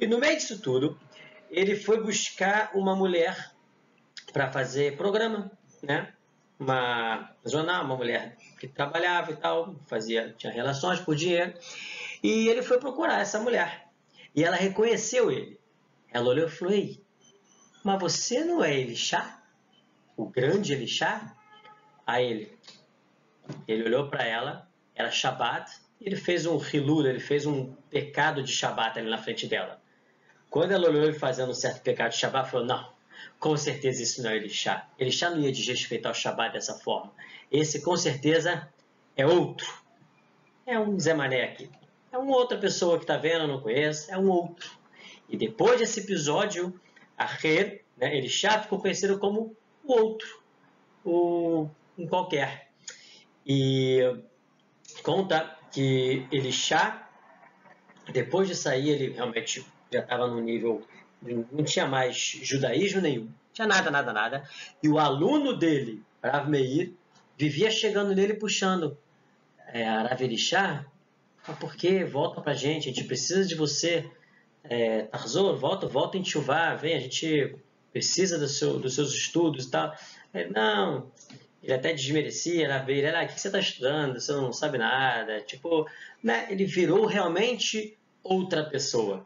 E 0.00 0.06
no 0.06 0.18
meio 0.18 0.36
disso 0.36 0.58
tudo, 0.60 0.98
ele 1.50 1.76
foi 1.76 2.02
buscar 2.02 2.70
uma 2.74 2.96
mulher 2.96 3.52
para 4.32 4.50
fazer 4.50 4.96
programa, 4.96 5.50
né? 5.82 6.12
Uma 6.58 7.30
jornal, 7.44 7.84
uma 7.84 7.96
mulher 7.96 8.36
que 8.58 8.66
trabalhava 8.66 9.32
e 9.32 9.36
tal, 9.36 9.76
fazia, 9.86 10.34
tinha 10.38 10.50
relações 10.50 11.00
por 11.00 11.14
dinheiro. 11.14 11.52
E 12.22 12.48
ele 12.48 12.62
foi 12.62 12.78
procurar 12.78 13.20
essa 13.20 13.38
mulher. 13.40 13.88
E 14.34 14.44
ela 14.44 14.56
reconheceu 14.56 15.30
ele. 15.30 15.58
Ela 16.12 16.28
olhou 16.28 16.46
e 16.46 16.50
falou: 16.50 16.74
Ei, 16.74 17.02
mas 17.82 18.00
você 18.00 18.44
não 18.44 18.62
é 18.62 18.74
Elixá? 18.78 19.42
O 20.16 20.26
grande 20.26 20.72
Elixá? 20.72 21.36
a 22.06 22.22
ele. 22.22 22.56
Ele 23.66 23.84
olhou 23.84 24.08
para 24.08 24.24
ela, 24.24 24.68
era 24.94 25.10
Shabat, 25.10 25.70
e 26.00 26.06
ele 26.06 26.16
fez 26.16 26.46
um 26.46 26.58
hilul, 26.58 27.06
ele 27.06 27.18
fez 27.18 27.44
um 27.46 27.74
pecado 27.90 28.42
de 28.42 28.52
Shabat 28.52 28.98
ali 28.98 29.10
na 29.10 29.18
frente 29.18 29.46
dela. 29.46 29.80
Quando 30.48 30.72
ela 30.72 30.88
olhou 30.88 31.02
ele 31.02 31.18
fazendo 31.18 31.50
um 31.50 31.54
certo 31.54 31.82
pecado 31.82 32.12
de 32.12 32.18
Shabat, 32.18 32.50
falou: 32.50 32.66
Não, 32.66 32.92
com 33.38 33.56
certeza 33.56 34.02
isso 34.02 34.22
não 34.22 34.30
é 34.30 34.36
Elixá. 34.36 34.88
Elixá 34.98 35.30
não 35.30 35.40
ia 35.40 35.50
desrespeitar 35.50 36.12
o 36.12 36.14
Shabat 36.14 36.52
dessa 36.52 36.74
forma. 36.74 37.12
Esse 37.50 37.82
com 37.82 37.96
certeza 37.96 38.68
é 39.16 39.26
outro. 39.26 39.66
É 40.64 40.78
um 40.78 40.98
Zé 40.98 41.14
Mané 41.14 41.44
aqui. 41.44 41.70
É 42.16 42.18
uma 42.18 42.34
outra 42.34 42.56
pessoa 42.56 42.96
que 42.96 43.04
está 43.04 43.18
vendo, 43.18 43.46
não 43.46 43.60
conhece, 43.60 44.10
é 44.10 44.16
um 44.16 44.30
outro. 44.30 44.70
E 45.28 45.36
depois 45.36 45.78
desse 45.78 46.00
episódio, 46.00 46.80
a 47.14 47.26
Rer, 47.26 47.84
né, 47.94 48.16
Elixá 48.16 48.58
ficou 48.58 48.80
conhecido 48.80 49.18
como 49.18 49.54
o 49.84 49.92
outro. 49.92 50.42
O 51.04 51.68
um 51.98 52.06
qualquer. 52.06 52.70
E 53.46 54.00
conta 55.02 55.58
que 55.70 56.26
ele 56.32 56.50
chá, 56.50 57.06
depois 58.10 58.48
de 58.48 58.54
sair, 58.54 58.88
ele 58.88 59.10
realmente 59.10 59.66
já 59.92 60.00
estava 60.00 60.26
no 60.26 60.40
nível, 60.40 60.82
não 61.20 61.64
tinha 61.64 61.86
mais 61.86 62.16
judaísmo 62.16 63.02
nenhum, 63.02 63.30
tinha 63.52 63.68
nada, 63.68 63.90
nada, 63.90 64.10
nada. 64.14 64.48
E 64.82 64.88
o 64.88 64.98
aluno 64.98 65.54
dele, 65.54 66.02
Rav 66.24 66.48
Meir, 66.48 66.94
vivia 67.36 67.70
chegando 67.70 68.14
nele 68.14 68.32
puxando. 68.32 68.96
É, 69.66 69.84
Rav 69.84 70.22
Elishá, 71.46 71.52
por 71.54 71.76
que? 71.76 72.04
Volta 72.04 72.40
pra 72.40 72.54
gente, 72.54 72.88
a 72.88 72.92
gente 72.92 73.04
precisa 73.04 73.46
de 73.46 73.54
você. 73.54 74.10
É, 74.64 75.02
Tarzor, 75.02 75.56
volta, 75.56 75.86
volta 75.86 76.18
em 76.18 76.24
Chuvá, 76.24 76.74
vem, 76.74 76.96
a 76.96 77.00
gente 77.00 77.56
precisa 77.92 78.38
do 78.38 78.48
seu, 78.48 78.78
dos 78.78 78.94
seus 78.94 79.12
estudos 79.14 79.66
e 79.66 79.70
tal. 79.70 79.94
É, 80.34 80.48
não, 80.48 81.10
ele 81.62 81.72
até 81.72 81.92
desmerecia 81.92 82.68
na 82.68 82.80
beira, 82.80 83.18
ah, 83.18 83.24
o 83.24 83.28
que 83.28 83.40
você 83.40 83.48
está 83.48 83.60
estudando? 83.60 84.18
Você 84.18 84.32
não 84.32 84.52
sabe 84.52 84.78
nada. 84.78 85.40
Tipo, 85.42 85.88
né? 86.22 86.46
ele 86.50 86.64
virou 86.64 87.06
realmente 87.06 87.96
outra 88.22 88.64
pessoa. 88.64 89.24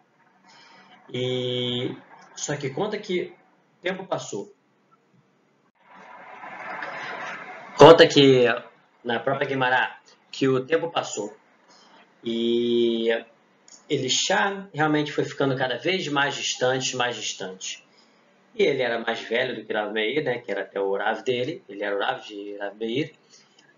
E 1.13 1.97
só 2.37 2.55
que 2.57 2.71
conta 2.71 2.99
que 2.99 3.33
o 3.79 3.83
tempo 3.83 4.07
passou. 4.07 4.55
Conta 7.77 8.07
que 8.07 8.45
na 9.03 9.19
própria 9.19 9.49
Guimarães 9.49 9.99
que 10.31 10.47
o 10.47 10.65
tempo 10.65 10.91
passou 10.91 11.35
e 12.25 13.09
ele 13.89 14.09
já 14.09 14.69
realmente 14.73 15.13
foi 15.13 15.25
ficando 15.25 15.57
cada 15.57 15.77
vez 15.77 16.07
mais 16.09 16.35
distante, 16.35 16.97
mais 16.97 17.17
distante. 17.17 17.85
E 18.55 18.63
ele 18.63 18.83
era 18.83 18.99
mais 18.99 19.21
velho 19.21 19.57
do 19.57 19.65
que 19.65 19.73
Rav 19.73 19.93
Meir, 19.93 20.25
né, 20.25 20.39
que 20.39 20.51
era 20.51 20.63
até 20.63 20.81
o 20.81 20.97
Rav 20.97 21.23
dele, 21.23 21.63
ele 21.69 21.83
era 21.83 21.97
o 21.97 22.01
Rav 22.01 22.27
de 22.27 22.57
Rav 22.57 22.77
Meir, 22.77 23.13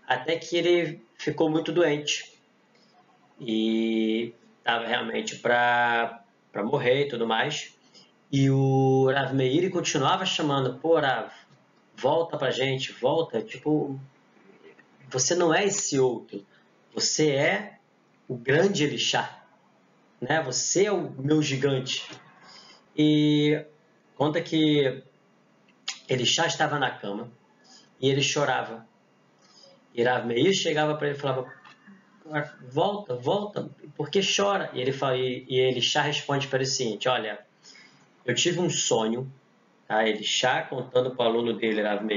até 0.07 0.35
que 0.35 0.57
ele 0.57 1.01
ficou 1.17 1.49
muito 1.49 1.71
doente. 1.71 2.31
E 3.39 4.33
estava 4.59 4.87
realmente 4.87 5.37
para 5.37 6.23
morrer 6.55 7.05
e 7.05 7.07
tudo 7.07 7.27
mais. 7.27 7.75
E 8.31 8.49
o 8.49 9.11
Rav 9.11 9.33
Meir 9.33 9.69
continuava 9.71 10.25
chamando, 10.25 10.79
pô, 10.79 10.99
Rav, 10.99 11.31
volta 11.95 12.37
pra 12.37 12.51
gente, 12.51 12.91
volta. 12.91 13.41
Tipo, 13.41 13.99
você 15.09 15.35
não 15.35 15.53
é 15.53 15.65
esse 15.65 15.99
outro. 15.99 16.45
Você 16.93 17.31
é 17.31 17.77
o 18.27 18.35
grande 18.35 18.83
Elixá. 18.83 19.43
Né? 20.19 20.41
Você 20.43 20.85
é 20.85 20.91
o 20.91 21.11
meu 21.11 21.41
gigante. 21.41 22.09
E 22.95 23.65
Conta 24.15 24.39
que 24.41 25.03
ele 26.07 26.25
já 26.25 26.45
estava 26.45 26.77
na 26.77 26.91
cama 26.91 27.31
e 27.99 28.09
ele 28.09 28.21
chorava. 28.21 28.85
E 29.93 30.03
Rav 30.03 30.31
chegava 30.53 30.95
para 30.95 31.07
ele 31.07 31.17
e 31.17 31.19
falava: 31.19 31.51
Volta, 32.69 33.15
volta, 33.15 33.69
por 33.95 34.09
que 34.09 34.21
chora? 34.21 34.69
E 34.73 34.81
ele, 34.81 34.91
fala, 34.91 35.17
e, 35.17 35.45
e 35.49 35.59
ele 35.59 35.81
já 35.81 36.01
responde 36.01 36.47
para 36.47 36.59
ele 36.59 36.65
o 36.65 36.71
seguinte: 36.71 37.09
Olha, 37.09 37.39
eu 38.25 38.35
tive 38.35 38.59
um 38.59 38.69
sonho, 38.69 39.31
tá? 39.87 40.07
ele 40.07 40.23
já 40.23 40.61
contando 40.63 41.15
para 41.15 41.25
o 41.25 41.27
aluno 41.27 41.53
dele, 41.53 41.81
Rav. 41.81 42.07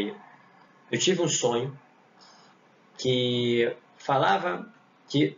Eu 0.92 0.98
tive 0.98 1.22
um 1.22 1.28
sonho 1.28 1.76
que 2.98 3.74
falava 3.96 4.72
que 5.08 5.36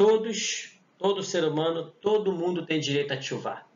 todos, 0.00 0.80
todo 0.96 1.22
ser 1.22 1.44
humano, 1.44 1.92
todo 2.00 2.32
mundo 2.32 2.64
tem 2.64 2.80
direito 2.80 3.12
a 3.12 3.20
chuvar. 3.20 3.68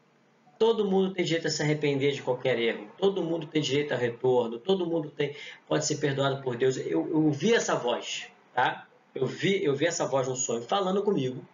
Todo 0.59 0.87
mundo 0.87 1.13
tem 1.13 1.23
direito 1.23 1.49
a 1.49 1.51
se 1.51 1.63
arrepender 1.63 2.15
de 2.15 2.23
qualquer 2.23 2.59
erro. 2.59 2.91
Todo 2.97 3.23
mundo 3.23 3.47
tem 3.47 3.61
direito 3.61 3.93
a 3.93 3.97
retorno. 3.99 4.59
Todo 4.59 4.87
mundo 4.87 5.11
tem, 5.11 5.37
pode 5.69 5.85
ser 5.85 5.97
perdoado 5.97 6.43
por 6.43 6.57
Deus. 6.57 6.79
Eu, 6.79 7.07
eu 7.11 7.25
ouvi 7.27 7.53
essa 7.53 7.75
voz, 7.75 8.27
tá? 8.55 8.89
Eu 9.15 9.27
vi, 9.27 9.63
eu 9.63 9.77
vi 9.77 9.85
essa 9.85 10.07
voz 10.07 10.27
no 10.27 10.35
sonho 10.35 10.63
falando 10.63 11.03
comigo. 11.03 11.47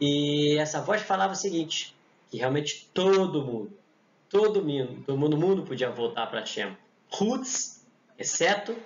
E 0.00 0.56
essa 0.56 0.80
voz 0.80 1.02
falava 1.02 1.32
o 1.32 1.36
seguinte: 1.36 1.96
que 2.30 2.36
realmente 2.36 2.88
todo 2.94 3.44
mundo, 3.44 3.76
todo 4.28 4.64
mundo, 4.64 5.02
todo 5.04 5.18
mundo, 5.18 5.36
mundo 5.36 5.62
podia 5.64 5.90
voltar 5.90 6.28
para 6.28 6.46
Shem. 6.46 6.76
Roots, 7.10 7.84
exceto 8.16 8.76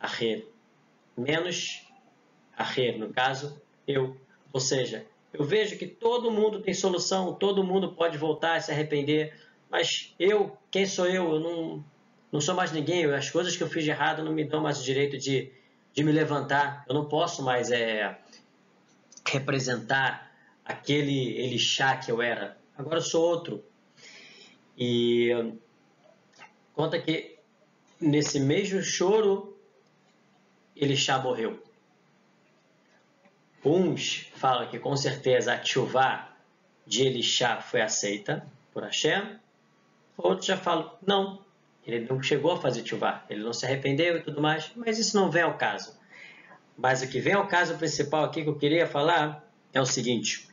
Aher. 0.00 0.44
Menos 1.16 1.86
Aher, 2.56 2.98
no 2.98 3.12
caso, 3.12 3.64
eu. 3.86 4.16
Ou 4.52 4.60
seja, 4.60 5.06
eu 5.32 5.44
vejo 5.44 5.76
que 5.76 5.86
todo 5.86 6.30
mundo 6.30 6.60
tem 6.60 6.72
solução, 6.72 7.34
todo 7.34 7.64
mundo 7.64 7.92
pode 7.92 8.16
voltar 8.16 8.56
a 8.56 8.60
se 8.60 8.70
arrepender, 8.70 9.34
mas 9.70 10.14
eu, 10.18 10.56
quem 10.70 10.86
sou 10.86 11.06
eu? 11.06 11.34
Eu 11.34 11.40
não, 11.40 11.84
não 12.32 12.40
sou 12.40 12.54
mais 12.54 12.72
ninguém. 12.72 13.04
As 13.06 13.30
coisas 13.30 13.56
que 13.56 13.62
eu 13.62 13.68
fiz 13.68 13.84
de 13.84 13.90
errado 13.90 14.22
não 14.22 14.32
me 14.32 14.44
dão 14.44 14.60
mais 14.60 14.80
o 14.80 14.84
direito 14.84 15.18
de, 15.18 15.52
de 15.92 16.04
me 16.04 16.12
levantar. 16.12 16.84
Eu 16.88 16.94
não 16.94 17.06
posso 17.06 17.42
mais 17.42 17.70
é, 17.70 18.18
representar 19.26 20.32
aquele 20.64 21.38
Elixá 21.38 21.96
que 21.96 22.10
eu 22.10 22.22
era. 22.22 22.56
Agora 22.76 22.98
eu 22.98 23.02
sou 23.02 23.22
outro. 23.22 23.64
E 24.78 25.30
conta 26.72 27.00
que 27.00 27.38
nesse 28.00 28.38
mesmo 28.38 28.82
choro, 28.82 29.58
Elixá 30.74 31.18
morreu. 31.18 31.65
Uns 33.68 34.30
falam 34.36 34.68
que 34.68 34.78
com 34.78 34.96
certeza 34.96 35.52
a 35.52 35.58
Tchuvá 35.58 36.32
de 36.86 37.02
Elixá 37.02 37.60
foi 37.60 37.82
aceita 37.82 38.46
por 38.72 38.84
Hashem. 38.84 39.40
Outros 40.16 40.46
já 40.46 40.56
falam, 40.56 40.96
não, 41.04 41.44
ele 41.84 42.06
não 42.08 42.22
chegou 42.22 42.52
a 42.52 42.60
fazer 42.60 42.84
Tchuvá, 42.84 43.24
ele 43.28 43.42
não 43.42 43.52
se 43.52 43.66
arrependeu 43.66 44.18
e 44.18 44.22
tudo 44.22 44.40
mais, 44.40 44.70
mas 44.76 45.00
isso 45.00 45.16
não 45.16 45.32
vem 45.32 45.42
ao 45.42 45.58
caso. 45.58 45.98
Mas 46.78 47.02
o 47.02 47.08
que 47.08 47.18
vem 47.18 47.32
ao 47.32 47.48
caso 47.48 47.76
principal 47.76 48.26
aqui 48.26 48.44
que 48.44 48.48
eu 48.48 48.56
queria 48.56 48.86
falar 48.86 49.44
é 49.72 49.80
o 49.80 49.84
seguinte: 49.84 50.48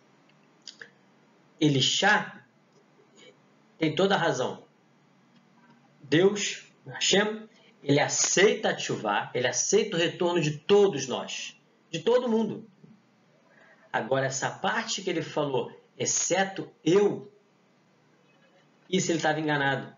Elixá 1.62 2.43
tem 3.77 3.93
toda 3.93 4.15
a 4.15 4.17
razão. 4.17 4.63
Deus, 6.01 6.65
Hashem, 6.88 7.48
ele 7.84 8.00
aceita 8.00 8.70
a 8.70 8.75
Tchuvá, 8.75 9.29
ele 9.36 9.48
aceita 9.48 9.98
o 9.98 10.00
retorno 10.00 10.41
de 10.41 10.58
todos 10.58 11.08
nós, 11.08 11.55
de 11.91 12.00
todo 12.00 12.27
mundo. 12.27 12.73
Agora, 13.94 14.26
essa 14.26 14.50
parte 14.50 15.04
que 15.04 15.10
ele 15.12 15.22
falou, 15.22 15.72
exceto 15.96 16.68
eu, 16.84 17.32
isso 18.90 19.12
ele 19.12 19.20
estava 19.20 19.40
enganado. 19.40 19.96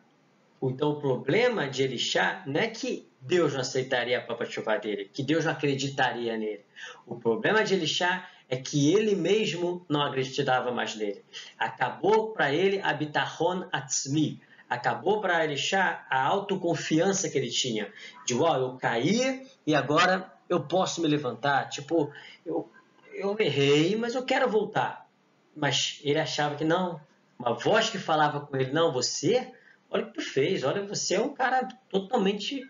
Então, 0.62 0.92
o 0.92 1.00
problema 1.00 1.70
de 1.70 1.84
Elixá 1.84 2.44
não 2.46 2.60
é 2.60 2.68
que 2.68 3.10
Deus 3.22 3.54
não 3.54 3.62
aceitaria 3.62 4.18
a 4.18 4.22
própria 4.22 4.50
chuva 4.50 4.78
dele, 4.78 5.10
que 5.14 5.24
Deus 5.24 5.46
não 5.46 5.54
acreditaria 5.54 6.38
nele. 6.38 6.66
O 7.06 7.16
problema 7.16 7.64
de 7.64 7.74
Elixá 7.74 8.28
é 8.50 8.58
que 8.58 8.94
ele 8.94 9.16
mesmo 9.16 9.86
não 9.88 10.02
acreditava 10.02 10.72
mais 10.72 10.96
nele. 10.96 11.24
Acabou 11.58 12.34
para 12.34 12.54
ele 12.54 12.82
a 12.82 12.94
bitahon 12.94 13.66
atzmi. 13.72 14.42
Acabou 14.70 15.22
para 15.22 15.44
Elixá 15.44 16.06
a 16.10 16.22
autoconfiança 16.22 17.30
que 17.30 17.38
ele 17.38 17.50
tinha. 17.50 17.92
De, 18.26 18.34
uau, 18.34 18.60
eu 18.60 18.78
caí 18.78 19.48
e 19.66 19.74
agora 19.74 20.32
eu 20.50 20.62
posso 20.62 21.02
me 21.02 21.08
levantar. 21.08 21.70
Tipo, 21.70 22.12
eu, 22.46 22.70
eu 23.16 23.36
errei, 23.40 23.96
mas 23.96 24.16
eu 24.16 24.24
quero 24.24 24.50
voltar. 24.50 25.10
Mas 25.56 26.00
ele 26.04 26.20
achava 26.20 26.56
que 26.56 26.66
não. 26.66 27.00
Uma 27.38 27.54
voz 27.54 27.90
que 27.90 27.98
falava 27.98 28.42
com 28.42 28.56
ele, 28.56 28.72
não, 28.72 28.92
você, 28.92 29.52
olha 29.90 30.04
o 30.04 30.08
que 30.08 30.14
tu 30.14 30.22
fez, 30.22 30.64
olha, 30.64 30.86
você 30.86 31.16
é 31.16 31.22
um 31.22 31.34
cara 31.34 31.68
totalmente 31.90 32.62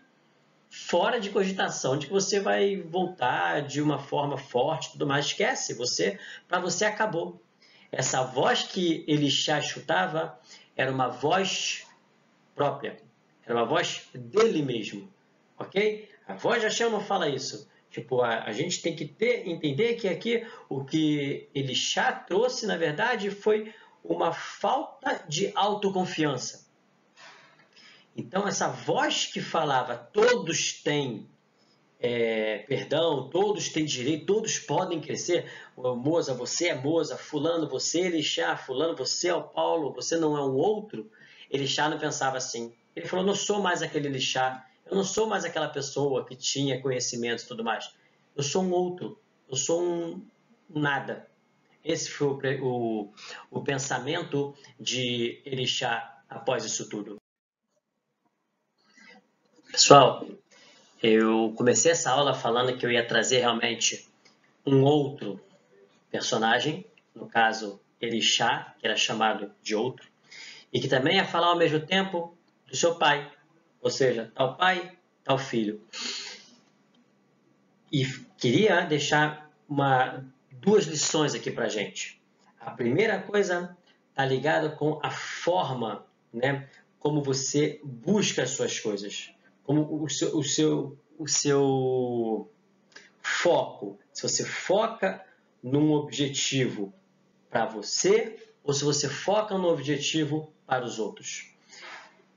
fora 0.68 1.20
de 1.20 1.30
cogitação 1.30 1.96
de 1.96 2.06
que 2.06 2.12
você 2.12 2.40
vai 2.40 2.76
voltar 2.76 3.62
de 3.62 3.80
uma 3.80 3.98
forma 3.98 4.36
forte, 4.36 4.92
tudo 4.92 5.06
mais. 5.06 5.26
Esquece, 5.26 5.74
você, 5.74 6.18
para 6.48 6.58
você 6.58 6.84
acabou. 6.84 7.42
Essa 7.90 8.22
voz 8.22 8.62
que 8.62 9.04
ele 9.06 9.30
já 9.30 9.58
escutava 9.58 10.38
era 10.76 10.90
uma 10.90 11.08
voz 11.08 11.86
própria, 12.54 12.96
era 13.44 13.54
uma 13.54 13.64
voz 13.64 14.08
dele 14.12 14.62
mesmo, 14.62 15.08
ok? 15.58 16.10
A 16.26 16.34
voz 16.34 16.60
de 16.60 16.66
Hashem 16.66 16.90
não 16.90 17.00
fala 17.00 17.28
isso. 17.28 17.68
Tipo, 17.96 18.20
a, 18.20 18.44
a 18.44 18.52
gente 18.52 18.82
tem 18.82 18.94
que 18.94 19.06
ter, 19.06 19.48
entender 19.48 19.94
que 19.94 20.06
aqui 20.06 20.46
o 20.68 20.84
que 20.84 21.48
ele 21.54 21.72
já 21.72 22.12
trouxe, 22.12 22.66
na 22.66 22.76
verdade, 22.76 23.30
foi 23.30 23.72
uma 24.04 24.34
falta 24.34 25.24
de 25.26 25.50
autoconfiança. 25.54 26.66
Então, 28.14 28.46
essa 28.46 28.68
voz 28.68 29.24
que 29.24 29.40
falava, 29.40 29.96
todos 29.96 30.74
têm 30.74 31.26
é, 31.98 32.58
perdão, 32.68 33.30
todos 33.30 33.70
têm 33.70 33.86
direito, 33.86 34.26
todos 34.26 34.58
podem 34.58 35.00
crescer. 35.00 35.50
Moza, 35.74 36.34
você 36.34 36.68
é 36.68 36.74
Moza, 36.74 37.16
fulano, 37.16 37.66
você 37.66 38.02
é 38.02 38.06
Elixá, 38.08 38.58
fulano, 38.58 38.94
você 38.94 39.28
é 39.28 39.34
o 39.34 39.42
Paulo, 39.42 39.94
você 39.94 40.18
não 40.18 40.36
é 40.36 40.44
um 40.44 40.54
outro. 40.54 41.10
Elixá 41.50 41.88
não 41.88 41.98
pensava 41.98 42.36
assim. 42.36 42.74
Ele 42.94 43.06
falou, 43.06 43.24
não 43.24 43.34
sou 43.34 43.62
mais 43.62 43.80
aquele 43.80 44.08
Elixá, 44.08 44.66
eu 44.86 44.96
não 44.96 45.04
sou 45.04 45.26
mais 45.26 45.44
aquela 45.44 45.68
pessoa 45.68 46.24
que 46.24 46.36
tinha 46.36 46.80
conhecimento 46.80 47.42
e 47.42 47.46
tudo 47.46 47.64
mais. 47.64 47.92
Eu 48.34 48.42
sou 48.42 48.62
um 48.62 48.70
outro, 48.72 49.20
eu 49.48 49.56
sou 49.56 49.82
um 49.82 50.24
nada. 50.68 51.28
Esse 51.84 52.10
foi 52.10 52.26
o, 52.58 52.64
o, 52.64 53.14
o 53.50 53.60
pensamento 53.62 54.54
de 54.78 55.40
Elixá 55.44 56.22
após 56.28 56.64
isso 56.64 56.88
tudo. 56.88 57.16
Pessoal, 59.70 60.26
eu 61.02 61.52
comecei 61.56 61.92
essa 61.92 62.10
aula 62.10 62.34
falando 62.34 62.76
que 62.76 62.86
eu 62.86 62.90
ia 62.90 63.06
trazer 63.06 63.38
realmente 63.38 64.08
um 64.64 64.82
outro 64.82 65.40
personagem, 66.10 66.84
no 67.14 67.28
caso 67.28 67.80
Elixá, 68.00 68.74
que 68.78 68.86
era 68.86 68.96
chamado 68.96 69.52
de 69.62 69.74
outro, 69.74 70.08
e 70.72 70.80
que 70.80 70.88
também 70.88 71.16
ia 71.16 71.24
falar 71.24 71.48
ao 71.48 71.56
mesmo 71.56 71.80
tempo 71.80 72.36
do 72.66 72.76
seu 72.76 72.96
pai, 72.96 73.30
ou 73.86 73.90
seja, 73.90 74.32
tal 74.34 74.56
pai, 74.56 74.98
tal 75.22 75.38
filho. 75.38 75.80
E 77.92 78.04
queria 78.36 78.80
deixar 78.80 79.48
uma, 79.68 80.26
duas 80.50 80.86
lições 80.86 81.36
aqui 81.36 81.52
para 81.52 81.68
gente. 81.68 82.20
A 82.58 82.72
primeira 82.72 83.22
coisa 83.22 83.76
está 84.10 84.26
ligada 84.26 84.70
com 84.70 84.98
a 85.04 85.10
forma, 85.12 86.04
né, 86.32 86.68
como 86.98 87.22
você 87.22 87.80
busca 87.84 88.42
as 88.42 88.50
suas 88.50 88.80
coisas 88.80 89.30
como 89.62 90.02
o 90.02 90.08
seu, 90.08 90.36
o 90.36 90.42
seu, 90.42 90.98
o 91.16 91.28
seu 91.28 92.50
foco. 93.22 94.00
Se 94.12 94.22
você 94.22 94.44
foca 94.44 95.24
num 95.62 95.92
objetivo 95.92 96.92
para 97.48 97.66
você 97.66 98.36
ou 98.64 98.74
se 98.74 98.82
você 98.82 99.08
foca 99.08 99.56
no 99.56 99.68
objetivo 99.68 100.52
para 100.66 100.84
os 100.84 100.98
outros. 100.98 101.54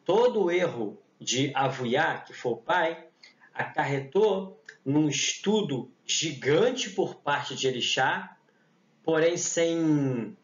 Todo 0.06 0.52
erro 0.52 1.02
de 1.20 1.52
Avuiá, 1.54 2.20
que 2.20 2.34
foi 2.34 2.54
o 2.54 2.58
pai, 2.58 3.06
acarretou 3.54 4.62
num 4.86 5.10
estudo 5.10 5.92
gigante 6.06 6.90
por 6.90 7.16
parte 7.16 7.56
de 7.56 7.68
Elixá, 7.68 8.38
porém 9.04 9.38
sem, 9.38 10.36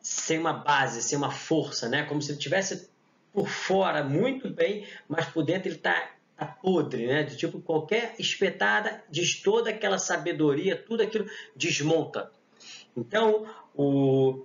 sem 0.00 0.38
uma 0.38 0.52
base, 0.52 1.02
sem 1.02 1.16
uma 1.16 1.30
força, 1.30 1.88
né? 1.88 2.04
como 2.04 2.20
se 2.20 2.32
ele 2.32 2.38
tivesse 2.38 2.90
por 3.32 3.48
fora 3.48 4.04
muito 4.04 4.48
bem, 4.48 4.86
mas 5.08 5.26
por 5.26 5.44
dentro 5.44 5.68
ele 5.68 5.76
está 5.76 6.14
tá 6.36 6.46
podre, 6.46 7.06
né? 7.06 7.22
De 7.24 7.36
tipo, 7.36 7.60
qualquer 7.60 8.14
espetada 8.18 9.02
diz 9.10 9.42
toda 9.42 9.70
aquela 9.70 9.98
sabedoria, 9.98 10.76
tudo 10.76 11.02
aquilo 11.02 11.26
desmonta. 11.54 12.30
Então, 12.96 13.46
o, 13.74 14.44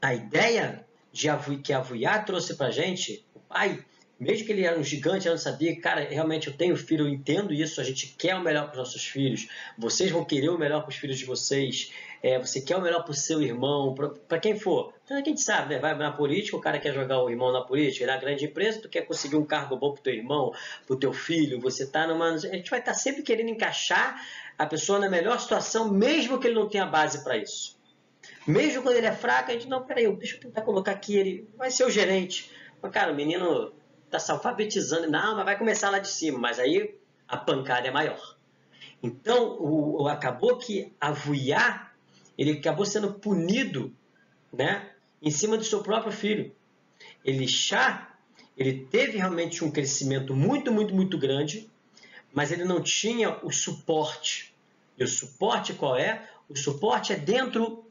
a 0.00 0.14
ideia 0.14 0.86
de 1.12 1.28
que 1.62 1.72
a 1.72 1.80
Vuiá 1.80 2.20
trouxe 2.22 2.54
para 2.54 2.70
gente, 2.70 3.24
o 3.34 3.40
pai, 3.40 3.84
mesmo 4.20 4.44
que 4.44 4.52
ele 4.52 4.64
era 4.64 4.78
um 4.78 4.84
gigante, 4.84 5.26
eu 5.26 5.32
não 5.32 5.38
sabia, 5.38 5.80
cara, 5.80 6.02
realmente 6.02 6.46
eu 6.46 6.52
tenho 6.52 6.76
filho, 6.76 7.06
eu 7.06 7.08
entendo 7.08 7.54
isso, 7.54 7.80
a 7.80 7.84
gente 7.84 8.14
quer 8.18 8.34
o 8.34 8.42
melhor 8.42 8.64
para 8.64 8.72
os 8.72 8.78
nossos 8.78 9.02
filhos, 9.02 9.48
vocês 9.78 10.10
vão 10.10 10.22
querer 10.22 10.50
o 10.50 10.58
melhor 10.58 10.82
para 10.82 10.90
os 10.90 10.96
filhos 10.96 11.18
de 11.18 11.24
vocês, 11.24 11.90
é, 12.22 12.38
você 12.38 12.60
quer 12.60 12.76
o 12.76 12.82
melhor 12.82 13.02
para 13.02 13.12
o 13.12 13.14
seu 13.14 13.40
irmão, 13.40 13.94
para 14.28 14.38
quem 14.38 14.58
for. 14.58 14.92
Então 15.02 15.16
a 15.16 15.24
gente 15.24 15.40
sabe, 15.40 15.74
né? 15.74 15.80
vai 15.80 15.96
na 15.96 16.12
política, 16.12 16.54
o 16.54 16.60
cara 16.60 16.78
quer 16.78 16.92
jogar 16.92 17.22
o 17.22 17.30
irmão 17.30 17.50
na 17.50 17.62
política, 17.62 18.06
na 18.06 18.18
grande 18.18 18.44
empresa, 18.44 18.82
tu 18.82 18.90
quer 18.90 19.06
conseguir 19.06 19.36
um 19.36 19.44
cargo 19.44 19.74
bom 19.74 19.94
para 19.94 20.02
teu 20.02 20.12
irmão, 20.12 20.52
para 20.86 20.96
teu 20.98 21.14
filho, 21.14 21.58
você 21.58 21.84
está 21.84 22.06
numa... 22.06 22.28
A 22.28 22.36
gente 22.36 22.68
vai 22.68 22.80
estar 22.80 22.92
tá 22.92 22.98
sempre 22.98 23.22
querendo 23.22 23.48
encaixar 23.48 24.20
a 24.58 24.66
pessoa 24.66 24.98
na 24.98 25.08
melhor 25.08 25.40
situação, 25.40 25.90
mesmo 25.90 26.38
que 26.38 26.46
ele 26.46 26.56
não 26.56 26.68
tenha 26.68 26.84
base 26.84 27.24
para 27.24 27.38
isso. 27.38 27.80
Mesmo 28.46 28.82
quando 28.82 28.96
ele 28.96 29.06
é 29.06 29.12
fraco, 29.12 29.50
a 29.50 29.54
gente, 29.54 29.66
não, 29.66 29.82
peraí, 29.82 30.14
deixa 30.14 30.36
eu 30.36 30.40
tentar 30.40 30.60
colocar 30.60 30.92
aqui, 30.92 31.16
ele 31.16 31.48
vai 31.56 31.70
ser 31.70 31.84
o 31.84 31.90
gerente. 31.90 32.50
Mas, 32.82 32.92
cara, 32.92 33.12
o 33.12 33.14
menino 33.14 33.72
está 34.10 34.18
se 34.18 34.32
alfabetizando, 34.32 35.08
não, 35.08 35.36
mas 35.36 35.44
vai 35.44 35.56
começar 35.56 35.88
lá 35.88 36.00
de 36.00 36.08
cima, 36.08 36.36
mas 36.36 36.58
aí 36.58 36.96
a 37.28 37.36
pancada 37.36 37.86
é 37.86 37.92
maior. 37.92 38.36
Então, 39.00 39.56
o, 39.60 40.02
o 40.02 40.08
acabou 40.08 40.58
que 40.58 40.92
a 41.00 41.12
Vuiá, 41.12 41.92
ele 42.36 42.52
acabou 42.52 42.84
sendo 42.84 43.14
punido, 43.14 43.94
né, 44.52 44.90
em 45.22 45.30
cima 45.30 45.56
do 45.56 45.62
seu 45.62 45.80
próprio 45.80 46.12
filho. 46.12 46.52
Ele 47.24 47.46
chá, 47.46 48.12
ele 48.58 48.84
teve 48.90 49.16
realmente 49.16 49.64
um 49.64 49.70
crescimento 49.70 50.34
muito, 50.34 50.72
muito, 50.72 50.92
muito 50.92 51.16
grande, 51.16 51.70
mas 52.32 52.50
ele 52.50 52.64
não 52.64 52.82
tinha 52.82 53.38
o 53.44 53.52
suporte. 53.52 54.52
E 54.98 55.04
o 55.04 55.08
suporte 55.08 55.72
qual 55.72 55.96
é? 55.96 56.28
O 56.48 56.56
suporte 56.56 57.12
é 57.12 57.16
dentro 57.16 57.84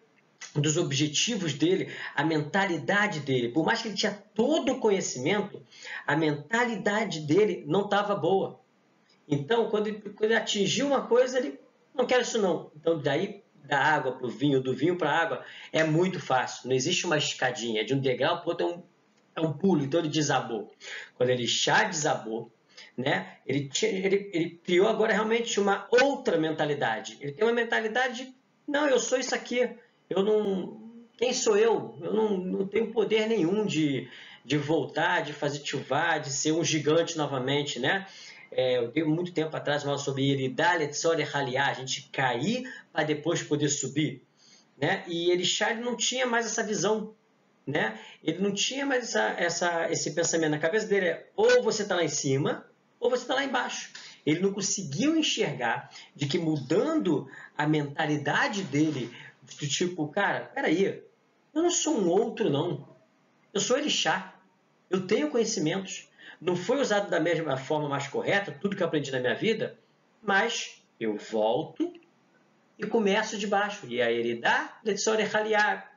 dos 0.56 0.78
objetivos 0.78 1.54
dele, 1.54 1.94
a 2.16 2.24
mentalidade 2.24 3.20
dele. 3.20 3.50
Por 3.50 3.66
mais 3.66 3.82
que 3.82 3.90
ele 3.90 3.96
tinha 3.96 4.12
todo 4.34 4.74
o 4.74 4.80
conhecimento, 4.80 5.62
a 6.08 6.16
mentalidade 6.16 7.22
dele 7.22 7.64
não 7.68 7.82
estava 7.82 8.16
boa. 8.16 8.60
Então, 9.28 9.70
quando 9.70 9.88
ele, 9.88 10.00
quando 10.00 10.32
ele, 10.32 10.36
atingiu 10.36 10.88
uma 10.88 11.06
coisa, 11.06 11.38
ele 11.38 11.60
não 11.94 12.06
quer 12.06 12.22
isso 12.22 12.42
não. 12.42 12.72
Então, 12.76 13.00
daí 13.00 13.44
da 13.64 13.80
água 13.80 14.14
para 14.14 14.26
o 14.26 14.30
vinho, 14.30 14.60
do 14.60 14.74
vinho 14.74 14.98
para 14.98 15.12
a 15.12 15.22
água, 15.22 15.46
é 15.72 15.84
muito 15.84 16.20
fácil. 16.20 16.68
Não 16.68 16.76
existe 16.76 17.06
uma 17.06 17.18
escadinha. 17.18 17.86
De 17.86 17.94
um 17.94 18.00
degrau 18.00 18.42
para 18.42 18.50
outro 18.50 18.66
é 18.66 18.70
um, 18.70 18.84
é 19.36 19.42
um 19.42 19.54
pulo. 19.54 19.84
Então, 19.84 20.00
ele 20.00 20.10
desabou. 20.10 20.74
Quando 21.16 21.30
ele 21.30 21.46
já 21.46 21.84
desabou, 21.84 22.52
né, 22.98 23.38
ele, 23.46 23.70
tinha, 23.70 23.92
ele, 23.92 24.32
ele 24.34 24.50
criou 24.64 24.88
agora 24.88 25.14
realmente 25.14 25.60
uma 25.60 25.88
outra 25.92 26.38
mentalidade. 26.38 27.18
Ele 27.22 27.32
tem 27.32 27.46
uma 27.46 27.54
mentalidade 27.54 28.26
de, 28.26 28.36
não, 28.68 28.88
eu 28.88 29.00
sou 29.00 29.20
isso 29.20 29.36
aqui 29.36 29.78
eu 30.10 30.24
não. 30.24 30.80
Quem 31.18 31.34
sou 31.34 31.58
eu? 31.58 31.98
Eu 32.02 32.14
não, 32.14 32.38
não 32.38 32.68
tenho 32.68 32.92
poder 32.92 33.28
nenhum 33.28 33.66
de, 33.66 34.10
de 34.44 34.58
voltar, 34.58 35.22
de 35.22 35.34
fazer 35.34 35.64
chuvar, 35.66 36.20
de 36.20 36.32
ser 36.32 36.54
um 36.54 36.64
gigante 36.64 37.18
novamente, 37.18 37.80
né? 37.80 38.08
É, 38.52 38.78
eu 38.78 38.92
tenho 38.92 39.08
muito 39.08 39.32
tempo 39.32 39.56
atrás 39.56 39.84
falado 39.84 40.00
sobre 40.00 40.24
Iridale 40.24 40.88
Tsore 40.88 41.24
Haliá, 41.24 41.68
a 41.68 41.74
gente 41.74 42.10
cair 42.12 42.64
para 42.92 43.04
depois 43.04 43.44
poder 43.44 43.70
subir. 43.70 44.24
Né? 44.80 45.04
E 45.08 45.30
ele 45.30 45.44
não 45.82 45.96
tinha 45.96 46.26
mais 46.26 46.46
essa 46.46 46.64
visão. 46.64 47.14
Né? 47.68 48.00
Ele 48.24 48.40
não 48.40 48.52
tinha 48.52 48.86
mais 48.86 49.04
essa, 49.04 49.36
essa, 49.38 49.92
esse 49.92 50.12
pensamento 50.12 50.52
na 50.52 50.60
cabeça 50.60 50.88
dele. 50.88 51.08
É, 51.08 51.28
ou 51.36 51.62
você 51.62 51.84
está 51.84 51.96
lá 51.96 52.04
em 52.04 52.10
cima, 52.10 52.66
ou 53.00 53.10
você 53.10 53.24
está 53.24 53.36
lá 53.36 53.44
embaixo. 53.44 53.92
Ele 54.26 54.40
não 54.40 54.52
conseguiu 54.52 55.16
enxergar 55.16 55.90
de 56.16 56.26
que 56.26 56.40
mudando 56.40 57.28
a 57.58 57.68
mentalidade 57.68 58.64
dele 58.64 59.12
do 59.58 59.68
tipo, 59.68 60.08
cara, 60.08 60.52
peraí, 60.54 61.04
eu 61.54 61.64
não 61.64 61.70
sou 61.70 62.00
um 62.00 62.10
outro, 62.10 62.50
não. 62.50 62.88
Eu 63.54 63.60
sou 63.60 63.78
Elixá. 63.78 64.36
Eu 64.90 65.06
tenho 65.06 65.30
conhecimentos. 65.30 66.10
Não 66.40 66.56
foi 66.56 66.80
usado 66.80 67.10
da 67.10 67.20
mesma 67.20 67.58
forma 67.58 67.90
mais 67.90 68.08
correta, 68.08 68.52
tudo 68.52 68.76
que 68.76 68.82
eu 68.82 68.88
aprendi 68.88 69.12
na 69.12 69.20
minha 69.20 69.36
vida, 69.36 69.78
mas 70.22 70.82
eu 71.00 71.18
volto 71.18 71.94
e 72.78 72.86
começo 72.88 73.38
de 73.38 73.46
baixo. 73.46 73.86
E 73.88 74.02
aí 74.02 74.16
ele 74.16 74.36
dá 74.36 74.80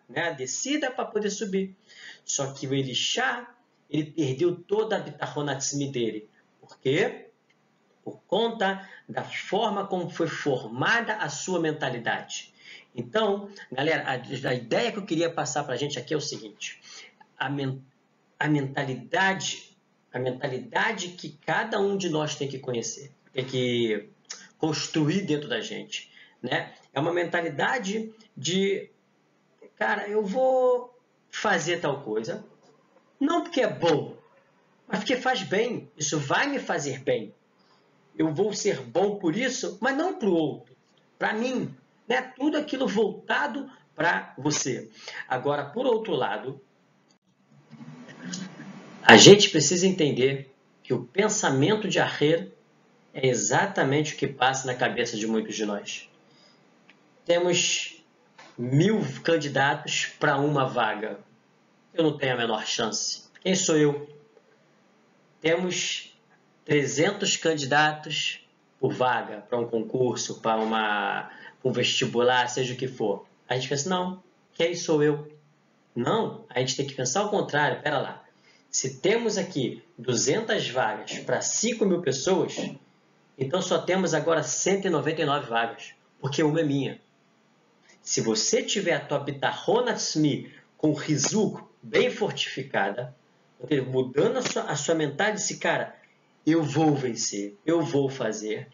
né? 0.08 0.28
a 0.28 0.30
descida 0.30 0.90
para 0.90 1.04
poder 1.04 1.30
subir. 1.30 1.76
Só 2.24 2.52
que 2.52 2.66
o 2.66 2.74
Elixá, 2.74 3.54
ele 3.88 4.10
perdeu 4.10 4.56
toda 4.56 4.96
a 4.96 5.00
bitahonatsmi 5.00 5.90
dele. 5.90 6.28
Por 6.60 6.78
quê? 6.78 7.28
Por 8.02 8.20
conta 8.26 8.88
da 9.08 9.22
forma 9.22 9.86
como 9.86 10.10
foi 10.10 10.26
formada 10.26 11.14
a 11.16 11.28
sua 11.28 11.60
mentalidade. 11.60 12.51
Então, 12.94 13.48
galera, 13.70 14.04
a, 14.06 14.48
a 14.48 14.54
ideia 14.54 14.92
que 14.92 14.98
eu 14.98 15.06
queria 15.06 15.30
passar 15.30 15.64
para 15.64 15.74
a 15.74 15.78
gente 15.78 15.98
aqui 15.98 16.12
é 16.12 16.16
o 16.16 16.20
seguinte: 16.20 16.80
a, 17.38 17.48
men, 17.48 17.82
a 18.38 18.48
mentalidade, 18.48 19.76
a 20.12 20.18
mentalidade 20.18 21.08
que 21.08 21.38
cada 21.46 21.80
um 21.80 21.96
de 21.96 22.08
nós 22.08 22.34
tem 22.34 22.48
que 22.48 22.58
conhecer, 22.58 23.10
tem 23.32 23.44
que 23.44 24.08
construir 24.58 25.22
dentro 25.22 25.48
da 25.48 25.60
gente, 25.60 26.10
né? 26.42 26.74
É 26.92 27.00
uma 27.00 27.12
mentalidade 27.12 28.12
de, 28.36 28.90
cara, 29.76 30.06
eu 30.06 30.24
vou 30.24 30.96
fazer 31.30 31.80
tal 31.80 32.02
coisa, 32.02 32.44
não 33.18 33.42
porque 33.42 33.62
é 33.62 33.68
bom, 33.68 34.16
mas 34.86 34.98
porque 34.98 35.16
faz 35.16 35.42
bem. 35.42 35.90
Isso 35.96 36.18
vai 36.18 36.46
me 36.46 36.58
fazer 36.58 36.98
bem. 36.98 37.34
Eu 38.16 38.34
vou 38.34 38.52
ser 38.52 38.80
bom 38.80 39.16
por 39.16 39.34
isso, 39.34 39.78
mas 39.80 39.96
não 39.96 40.18
para 40.18 40.28
o 40.28 40.34
outro, 40.34 40.76
para 41.18 41.32
mim. 41.32 41.74
Né? 42.12 42.20
Tudo 42.36 42.58
aquilo 42.58 42.86
voltado 42.86 43.70
para 43.94 44.34
você. 44.36 44.90
Agora, 45.26 45.64
por 45.64 45.86
outro 45.86 46.12
lado, 46.12 46.60
a 49.02 49.16
gente 49.16 49.48
precisa 49.48 49.86
entender 49.86 50.54
que 50.82 50.92
o 50.92 51.04
pensamento 51.04 51.88
de 51.88 51.98
Arrer 51.98 52.52
é 53.14 53.26
exatamente 53.26 54.12
o 54.12 54.16
que 54.18 54.26
passa 54.26 54.66
na 54.66 54.74
cabeça 54.74 55.16
de 55.16 55.26
muitos 55.26 55.56
de 55.56 55.64
nós. 55.64 56.10
Temos 57.24 58.04
mil 58.58 59.00
candidatos 59.22 60.04
para 60.20 60.36
uma 60.36 60.66
vaga. 60.66 61.18
Eu 61.94 62.04
não 62.04 62.18
tenho 62.18 62.34
a 62.34 62.36
menor 62.36 62.66
chance. 62.66 63.22
Quem 63.40 63.54
sou 63.54 63.78
eu? 63.78 64.06
Temos 65.40 66.14
300 66.66 67.38
candidatos 67.38 68.46
por 68.78 68.92
vaga 68.92 69.38
para 69.48 69.58
um 69.58 69.66
concurso, 69.66 70.40
para 70.40 70.60
uma, 70.60 71.30
um 71.64 71.72
vestibular, 71.72 72.48
seja 72.48 72.74
o 72.74 72.76
que 72.76 72.88
for. 72.88 73.26
A 73.48 73.54
gente 73.54 73.68
pensa, 73.68 73.88
não, 73.88 74.22
quem 74.54 74.74
sou 74.74 75.02
eu? 75.02 75.30
Não, 75.94 76.44
a 76.48 76.60
gente 76.60 76.76
tem 76.76 76.86
que 76.86 76.94
pensar 76.94 77.20
ao 77.20 77.28
contrário. 77.28 77.82
Pera 77.82 78.00
lá. 78.00 78.24
Se 78.70 79.00
temos 79.00 79.36
aqui 79.36 79.82
200 79.98 80.68
vagas 80.70 81.18
para 81.18 81.40
5 81.40 81.84
mil 81.84 82.00
pessoas, 82.00 82.56
então 83.36 83.60
só 83.60 83.78
temos 83.78 84.14
agora 84.14 84.42
199 84.42 85.46
vagas, 85.46 85.94
porque 86.20 86.42
uma 86.42 86.60
é 86.60 86.64
minha. 86.64 87.00
Se 88.00 88.20
você 88.20 88.62
tiver 88.62 88.94
a 88.94 89.00
tua 89.00 89.18
Bitarrona 89.18 89.94
com 90.76 90.92
rizuko 90.92 91.70
bem 91.82 92.10
fortificada, 92.10 93.14
mudando 93.88 94.38
a 94.38 94.42
sua, 94.42 94.62
a 94.62 94.76
sua 94.76 94.94
mentalidade, 94.94 95.40
esse 95.40 95.58
cara, 95.58 95.94
eu 96.46 96.62
vou 96.62 96.94
vencer, 96.94 97.56
eu 97.64 97.82
vou 97.82 98.08
fazer. 98.08 98.68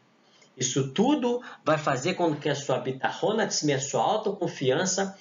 Isso 0.58 0.88
tudo 0.92 1.40
vai 1.64 1.78
fazer 1.78 2.14
com 2.14 2.34
que 2.34 2.48
a 2.48 2.54
sua 2.54 2.78
Bitarrona 2.78 3.46
Tzmi, 3.46 3.74
a 3.74 3.80
sua 3.80 4.02
autoconfiança, 4.02 5.16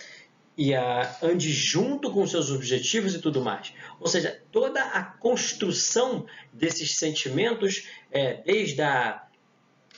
e 0.58 0.74
a, 0.74 1.16
ande 1.22 1.52
junto 1.52 2.12
com 2.12 2.26
seus 2.26 2.50
objetivos 2.50 3.14
e 3.14 3.22
tudo 3.22 3.42
mais. 3.42 3.74
Ou 4.00 4.08
seja, 4.08 4.42
toda 4.52 4.82
a 4.82 5.04
construção 5.04 6.26
desses 6.52 6.96
sentimentos, 6.96 7.88
é, 8.12 8.42
desde 8.42 8.82
a 8.82 9.24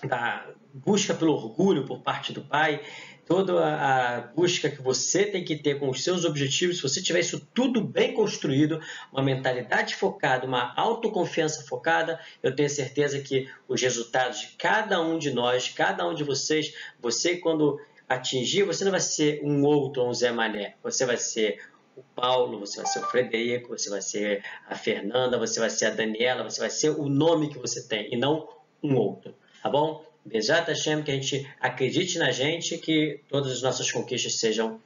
da 0.04 0.48
busca 0.74 1.14
pelo 1.14 1.34
orgulho 1.34 1.86
por 1.86 2.00
parte 2.00 2.32
do 2.32 2.42
pai, 2.42 2.82
toda 3.30 3.64
a 3.64 4.22
busca 4.22 4.72
que 4.72 4.82
você 4.82 5.24
tem 5.24 5.44
que 5.44 5.56
ter 5.56 5.78
com 5.78 5.88
os 5.88 6.04
seus 6.04 6.26
objetivos, 6.26 6.78
se 6.78 6.82
você 6.82 7.00
tiver 7.00 7.20
isso 7.20 7.48
tudo 7.54 7.80
bem 7.80 8.12
construído, 8.12 8.82
uma 9.14 9.22
mentalidade 9.22 9.94
focada, 9.94 10.48
uma 10.48 10.74
autoconfiança 10.76 11.64
focada, 11.64 12.20
eu 12.42 12.56
tenho 12.56 12.68
certeza 12.68 13.20
que 13.20 13.48
os 13.68 13.80
resultados 13.80 14.40
de 14.40 14.48
cada 14.58 15.00
um 15.00 15.20
de 15.20 15.30
nós, 15.30 15.70
cada 15.70 16.08
um 16.10 16.16
de 16.16 16.24
vocês, 16.24 16.74
você 17.00 17.38
quando 17.38 17.80
atingir, 18.08 18.64
você 18.64 18.84
não 18.84 18.92
vai 18.92 19.00
ser 19.00 19.42
um 19.44 19.64
outro 19.64 20.04
um 20.04 20.12
Zé 20.12 20.32
Mané, 20.32 20.74
você 20.82 21.06
vai 21.06 21.18
ser 21.18 21.62
o 21.96 22.02
Paulo, 22.16 22.60
você 22.60 22.78
vai 22.78 22.92
ser 22.92 23.00
o 23.00 23.08
Frederico, 23.12 23.78
você 23.78 23.92
vai 23.92 24.02
ser 24.02 24.44
a 24.68 24.74
Fernanda, 24.74 25.38
você 25.38 25.60
vai 25.60 25.70
ser 25.70 25.86
a 25.86 25.92
Daniela, 25.92 26.44
você 26.44 26.60
vai 26.60 26.72
ser 26.72 26.90
o 26.90 27.08
nome 27.08 27.50
que 27.50 27.60
você 27.60 27.88
tem 27.88 28.12
e 28.12 28.18
não 28.18 28.50
um 28.82 28.96
outro 28.96 29.36
tá 29.62 29.70
bom? 29.70 30.09
Bezat 30.26 30.68
Hashem, 30.68 31.04
que 31.04 31.12
a 31.12 31.16
gente 31.16 31.48
acredite 31.60 32.18
na 32.18 32.32
gente, 32.32 32.78
que 32.78 33.22
todas 33.28 33.52
as 33.52 33.62
nossas 33.62 33.92
conquistas 33.92 34.36
sejam 34.40 34.82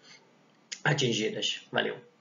atingidas. 0.84 1.68
Valeu! 1.72 2.13